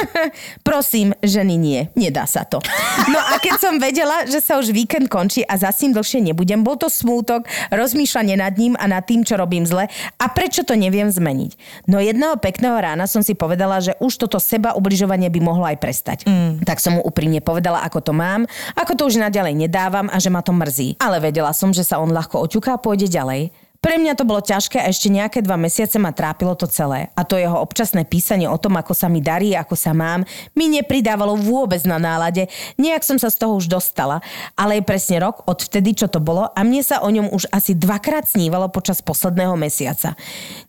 [0.68, 1.80] Prosím, ženy nie.
[1.94, 2.60] Nedá sa to.
[3.08, 6.60] No a keď som vedela, že sa už víkend končí a za ním dlhšie nebudem,
[6.60, 9.88] bol to smútok, rozmýšľanie nad ním a nad tým, čo robím zle
[10.18, 11.84] a prečo to neviem zmeniť.
[11.86, 15.78] No jedného pekného rána som si povedala, že už toto seba ubližovanie by mohlo aj
[15.80, 16.18] prestať.
[16.28, 16.47] Mm.
[16.64, 20.32] Tak som mu úprimne povedala, ako to mám, ako to už naďalej nedávam a že
[20.32, 20.96] ma to mrzí.
[21.02, 23.67] Ale vedela som, že sa on ľahko oťuká a pôjde ďalej.
[23.78, 27.14] Pre mňa to bolo ťažké a ešte nejaké dva mesiace ma trápilo to celé.
[27.14, 30.26] A to jeho občasné písanie o tom, ako sa mi darí, ako sa mám,
[30.58, 32.50] mi nepridávalo vôbec na nálade.
[32.74, 34.18] Nejak som sa z toho už dostala.
[34.58, 37.54] Ale je presne rok od vtedy, čo to bolo a mne sa o ňom už
[37.54, 40.18] asi dvakrát snívalo počas posledného mesiaca.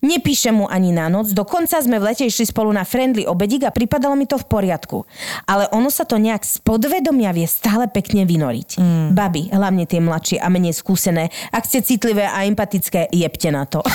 [0.06, 3.74] Nepíšem mu ani na noc, dokonca sme v lete išli spolu na friendly obedík a
[3.74, 5.10] pripadalo mi to v poriadku.
[5.50, 8.78] Ale ono sa to nejak z podvedomia vie stále pekne vynoriť.
[8.78, 9.18] Mm.
[9.18, 13.80] Baby, hlavne tie mladšie a menej skúsené, ak ste citlivé a empatické, jebte na to.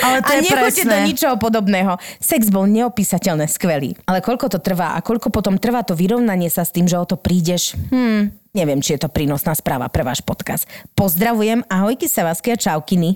[0.00, 0.92] Ale to a je nechoďte presné.
[0.96, 1.92] do ničoho podobného.
[2.18, 3.92] Sex bol neopísateľne skvelý.
[4.08, 7.04] Ale koľko to trvá a koľko potom trvá to vyrovnanie sa s tým, že o
[7.04, 7.76] to prídeš?
[7.92, 10.66] Hmm, neviem, či je to prínosná správa pre váš podcast.
[10.98, 13.14] Pozdravujem, ahojky sa vás a čaukiny.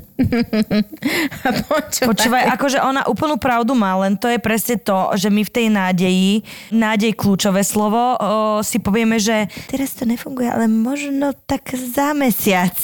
[1.75, 2.07] Počúvaj.
[2.07, 5.67] Počúvaj, akože ona úplnú pravdu má, len to je presne to, že my v tej
[5.75, 6.33] nádeji,
[6.71, 12.79] nádej kľúčové slovo, o, si povieme, že teraz to nefunguje, ale možno tak za mesiac.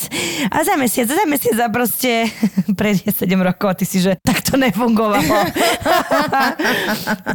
[0.50, 2.26] A za mesiac, za mesiac a proste
[2.78, 5.22] prejde 7 rokov a ty si, že tak to nefungovalo.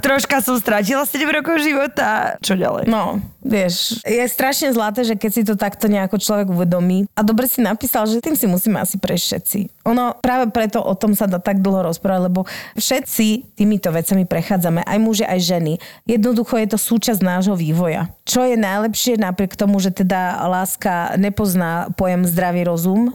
[0.05, 2.35] Troška som stratila 7 rokov života.
[2.43, 2.91] Čo ďalej?
[2.91, 7.05] No, vieš, je strašne zlaté, že keď si to takto nejako človek uvedomí.
[7.13, 9.59] A dobre si napísal, že tým si musíme asi prejsť všetci.
[9.85, 14.81] Ono práve preto o tom sa dá tak dlho rozprávať, lebo všetci týmito vecami prechádzame,
[14.81, 15.73] aj muži, aj ženy.
[16.09, 18.09] Jednoducho je to súčasť nášho vývoja.
[18.25, 23.13] Čo je najlepšie napriek tomu, že teda láska nepozná pojem zdravý rozum,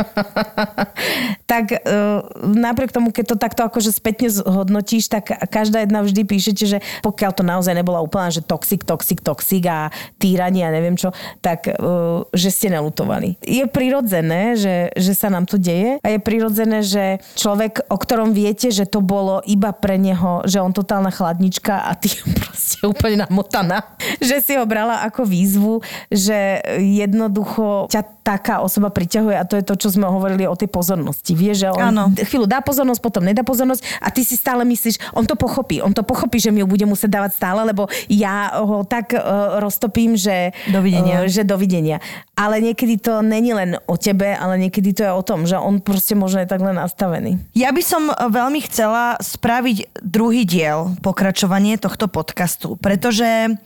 [1.50, 6.64] tak uh, napriek tomu, keď to takto akože spätne zhodnotíš, tak každá jedna vždy píšete,
[6.66, 11.12] že pokiaľ to naozaj nebola úplná, že toxik, toxik, toxik a týranie a neviem čo,
[11.44, 13.40] tak uh, že ste nelutovali.
[13.44, 18.32] Je prirodzené, že, že sa nám to deje a je prirodzené, že človek, o ktorom
[18.32, 22.10] viete, že to bolo iba pre neho, že on totálna chladnička a ty
[22.42, 23.84] proste úplne namotaná,
[24.18, 25.74] že si ho brala ako výzvu,
[26.08, 30.70] že jednoducho ťa taká osoba priťahuje a to je to, čo sme hovorili o tej
[30.70, 31.34] pozornosti.
[31.34, 32.04] Vieš, že on Áno.
[32.14, 35.90] chvíľu dá pozornosť, potom nedá pozornosť a ty si stále myslíš, on to pochopí, on
[35.90, 40.14] to pochopí, že mi ju bude musieť dávať stále, lebo ja ho tak uh, roztopím,
[40.14, 40.54] že...
[40.70, 41.26] Dovidenia.
[41.26, 41.98] Uh, že dovidenia.
[42.38, 45.82] Ale niekedy to není len o tebe, ale niekedy to je o tom, že on
[45.82, 47.36] proste možno je tak len nastavený.
[47.52, 53.58] Ja by som veľmi chcela spraviť druhý diel, pokračovanie tohto podcastu, pretože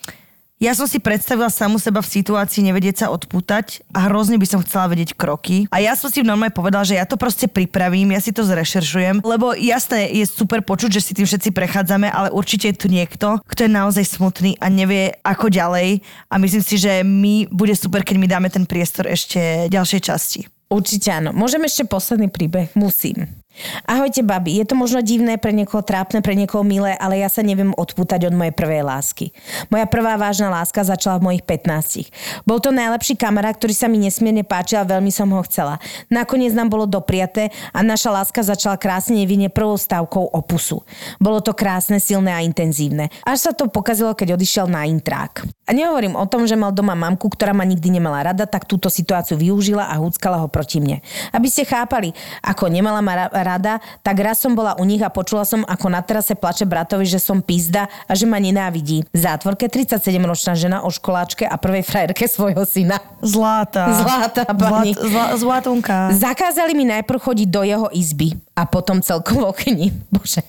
[0.64, 4.64] ja som si predstavila samu seba v situácii nevedieť sa odpútať a hrozne by som
[4.64, 5.68] chcela vedieť kroky.
[5.68, 9.20] A ja som si normálne povedala, že ja to proste pripravím, ja si to zrešeršujem,
[9.20, 13.44] lebo jasné, je super počuť, že si tým všetci prechádzame, ale určite je tu niekto,
[13.44, 16.00] kto je naozaj smutný a nevie ako ďalej.
[16.32, 20.40] A myslím si, že my bude super, keď mi dáme ten priestor ešte ďalšej časti.
[20.72, 21.30] Určite áno.
[21.36, 22.72] Môžem ešte posledný príbeh?
[22.72, 23.43] Musím.
[23.86, 24.58] Ahojte, babi.
[24.58, 28.26] Je to možno divné, pre niekoho trápne, pre niekoho milé, ale ja sa neviem odpútať
[28.26, 29.30] od mojej prvej lásky.
[29.70, 32.42] Moja prvá vážna láska začala v mojich 15.
[32.42, 35.78] Bol to najlepší kamarát, ktorý sa mi nesmierne páčil a veľmi som ho chcela.
[36.10, 40.82] Nakoniec nám bolo dopriaté a naša láska začala krásne nevinne prvou stavkou opusu.
[41.22, 43.08] Bolo to krásne, silné a intenzívne.
[43.22, 45.46] Až sa to pokazilo, keď odišiel na intrák.
[45.64, 48.92] A nehovorím o tom, že mal doma mamku, ktorá ma nikdy nemala rada, tak túto
[48.92, 51.00] situáciu využila a húckala ho proti mne.
[51.32, 52.12] Aby ste chápali,
[52.44, 55.86] ako nemala ma ra- rada, tak raz som bola u nich a počula som, ako
[55.92, 59.04] na terase plače bratovi, že som pizda a že ma nenávidí.
[59.12, 62.98] V zátvorke 37-ročná žena o školáčke a prvej frajerke svojho syna.
[63.20, 63.92] Zláta.
[64.00, 64.96] Zlatá pani.
[64.96, 65.96] Zlat, zla, zlatunka.
[66.16, 69.86] Zakázali mi najprv chodiť do jeho izby a potom celkom v okni.
[70.14, 70.40] Bože.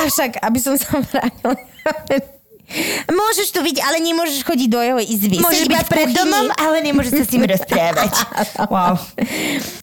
[0.00, 1.58] Avšak, aby som sa vrátila.
[3.10, 5.42] Môžeš tu byť, ale nemôžeš chodiť do jeho izby.
[5.42, 8.12] Môžeš byť pred domom, ale nemôžeš sa s ním rozprávať.
[8.70, 8.94] wow.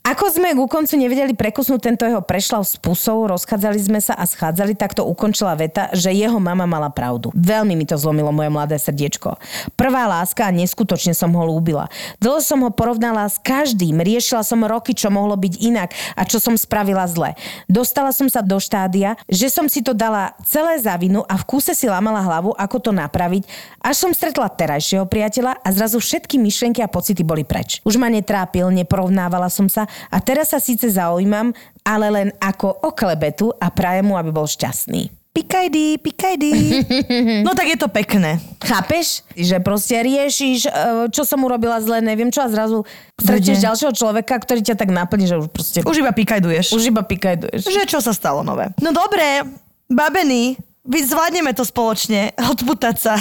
[0.08, 4.24] Ako sme ku koncu nevedeli prekusnúť tento jeho prešlav s pusou, rozchádzali sme sa a
[4.24, 7.28] schádzali, tak to ukončila veta, že jeho mama mala pravdu.
[7.36, 9.36] Veľmi mi to zlomilo moje mladé srdiečko.
[9.76, 11.92] Prvá láska a neskutočne som ho lúbila.
[12.24, 16.40] Dlho som ho porovnala s každým, riešila som roky, čo mohlo byť inak a čo
[16.40, 17.36] som spravila zle.
[17.68, 21.44] Dostala som sa do štádia, že som si to dala celé za vinu a v
[21.44, 23.44] kúse si lamala hlavu, ako to napraviť,
[23.80, 27.82] až som stretla terajšieho priateľa a zrazu všetky myšlienky a pocity boli preč.
[27.84, 31.52] Už ma netrápil, neporovnávala som sa a teraz sa síce zaujímam,
[31.82, 35.10] ale len ako o klebetu a prajem mu, aby bol šťastný.
[35.38, 36.52] Pikajdy, pikajdy.
[37.46, 38.42] No tak je to pekné.
[38.58, 39.22] Chápeš?
[39.38, 40.72] Že proste riešiš, e,
[41.14, 42.82] čo som urobila zle, neviem čo a zrazu
[43.22, 46.74] stretneš ďalšieho človeka, ktorý ťa tak naplní, že už proste Už iba pikajduješ.
[46.74, 47.70] už iba pikajduješ.
[47.70, 48.74] Že čo sa stalo nové?
[48.82, 49.46] No dobre,
[49.86, 50.58] babení,
[50.88, 53.14] vy zvládneme to spoločne, odputať sa.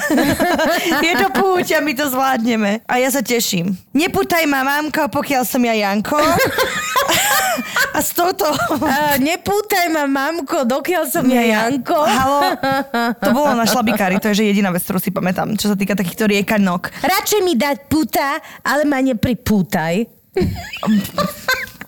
[1.07, 2.87] je to púť a my to zvládneme.
[2.87, 3.75] A ja sa teším.
[3.91, 6.15] Nepútaj ma, mamka, pokiaľ som ja Janko.
[7.97, 8.47] a s touto...
[8.87, 12.07] A nepútaj ma, mamko, dokiaľ som ja Janko.
[12.07, 12.55] Halo,
[13.27, 15.99] to bolo na šlabikári, to je že jediná vec, ktorú si pamätám, čo sa týka
[15.99, 16.95] takýchto riekanok.
[17.03, 20.07] Radšej mi dať puta, ale ma nepripútaj.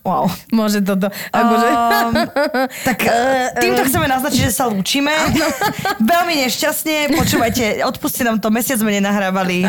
[0.09, 0.24] Wow.
[0.59, 1.12] Môže toto.
[1.12, 1.68] Akože...
[1.68, 2.12] Um,
[2.88, 5.12] tak uh, týmto chceme naznačiť, že sa lúčime.
[6.12, 7.12] Veľmi nešťastne.
[7.12, 9.68] Počúvajte, odpuste nám to, mesiac sme nenahrávali.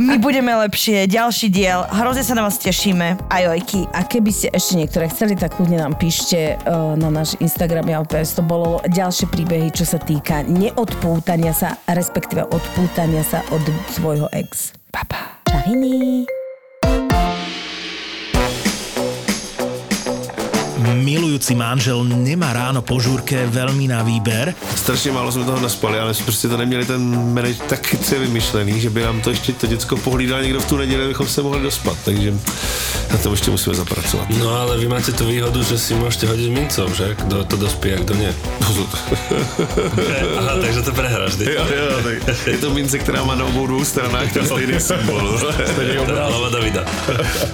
[0.00, 1.04] My budeme lepšie.
[1.04, 1.84] Ďalší diel.
[1.92, 3.28] Hrozne sa na vás tešíme.
[3.28, 3.84] Ajojky.
[3.92, 8.40] A keby ste ešte niektoré chceli, tak kľudne nám píšte uh, na náš Instagram JPS.
[8.40, 13.60] To bolo ďalšie príbehy, čo sa týka neodpútania sa, respektíve odpútania sa od
[13.92, 14.72] svojho ex.
[14.88, 15.44] Papa.
[15.44, 16.47] Čahiny.
[20.78, 24.54] Milujúci manžel nemá ráno po žúrke veľmi na výber.
[24.76, 28.90] Strašně málo jsme toho naspali, ale prostě to neměli ten manage tak chytře vymyšlený, že
[28.90, 31.96] by nám to ještě to děcko pohlídal někdo v tu neděli, abychom se mohli dospat,
[32.04, 32.34] takže
[33.12, 34.26] na tom ještě musíme zapracovat.
[34.38, 37.16] No ale vy máte tú výhodu, že si môžete hodiť mincov, že?
[37.16, 38.28] Kto to dospie a kto nie.
[40.38, 43.84] Aha, takže to prehráš jo, jo, tak je to mince, která má na obou dvou
[43.84, 45.40] stranách ten stejný symbol.
[46.06, 46.84] Hlava Davida.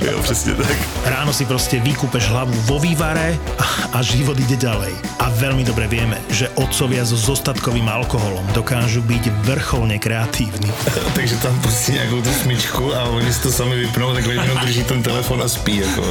[0.00, 0.76] jo, přesně tak.
[1.04, 4.90] Ráno si proste vykúpeš hlavu vo vývare a a život ide ďalej.
[5.22, 10.66] A veľmi dobre vieme, že otcovia so zostatkovým alkoholom dokážu byť vrcholne kreatívni.
[11.16, 14.82] Takže tam pustí nějakou tu smyčku a oni si to sami vypnou, takhle jenom drží
[14.84, 15.76] ten telefon a spí.
[15.76, 16.02] Jako.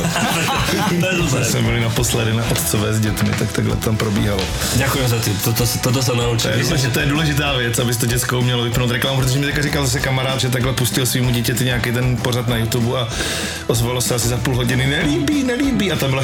[0.90, 4.44] Když jsme byli naposledy na otcové s dětmi, tak takhle tam probíhalo.
[4.76, 6.50] Ďakujem za tým, toto, toto sa To naučím.
[6.52, 9.40] je, Myslím, důležitá, že to je důležitá věc, aby to děcko umělo vypnout reklamu, protože
[9.40, 13.08] mi říkal zase kamarád, že takhle pustil svýmu dítěti nějaký ten pořad na YouTube a
[13.68, 16.24] ozvalo se asi za půl hodiny, nelíbí, nelíbí a tam byla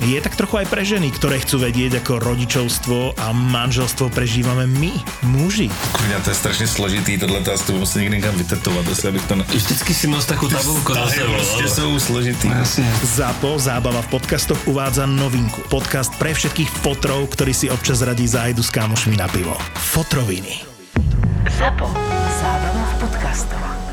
[0.00, 4.94] je tak trochu aj pre ženy, ktoré chcú vedieť, ako rodičovstvo a manželstvo prežívame my,
[5.26, 5.66] muži.
[5.92, 9.34] Kurňa, to je strašně složitý, tohle to asi musím někde někam vytetovat, asi abych to
[9.34, 9.44] ne...
[9.48, 11.32] vždycky si nos takú tabulku za sebou.
[11.32, 12.50] prostě jsou složitý.
[13.02, 15.62] ZAPO, zábava v podcastoch, uvádza novinku.
[15.68, 19.56] Podcast pre všetkých fotrov, ktorí si občas radí zájdu s kámošmi na pivo.
[19.74, 20.62] Fotroviny.
[21.58, 21.86] ZAPO.
[22.40, 23.87] Zábrná v podcastovách.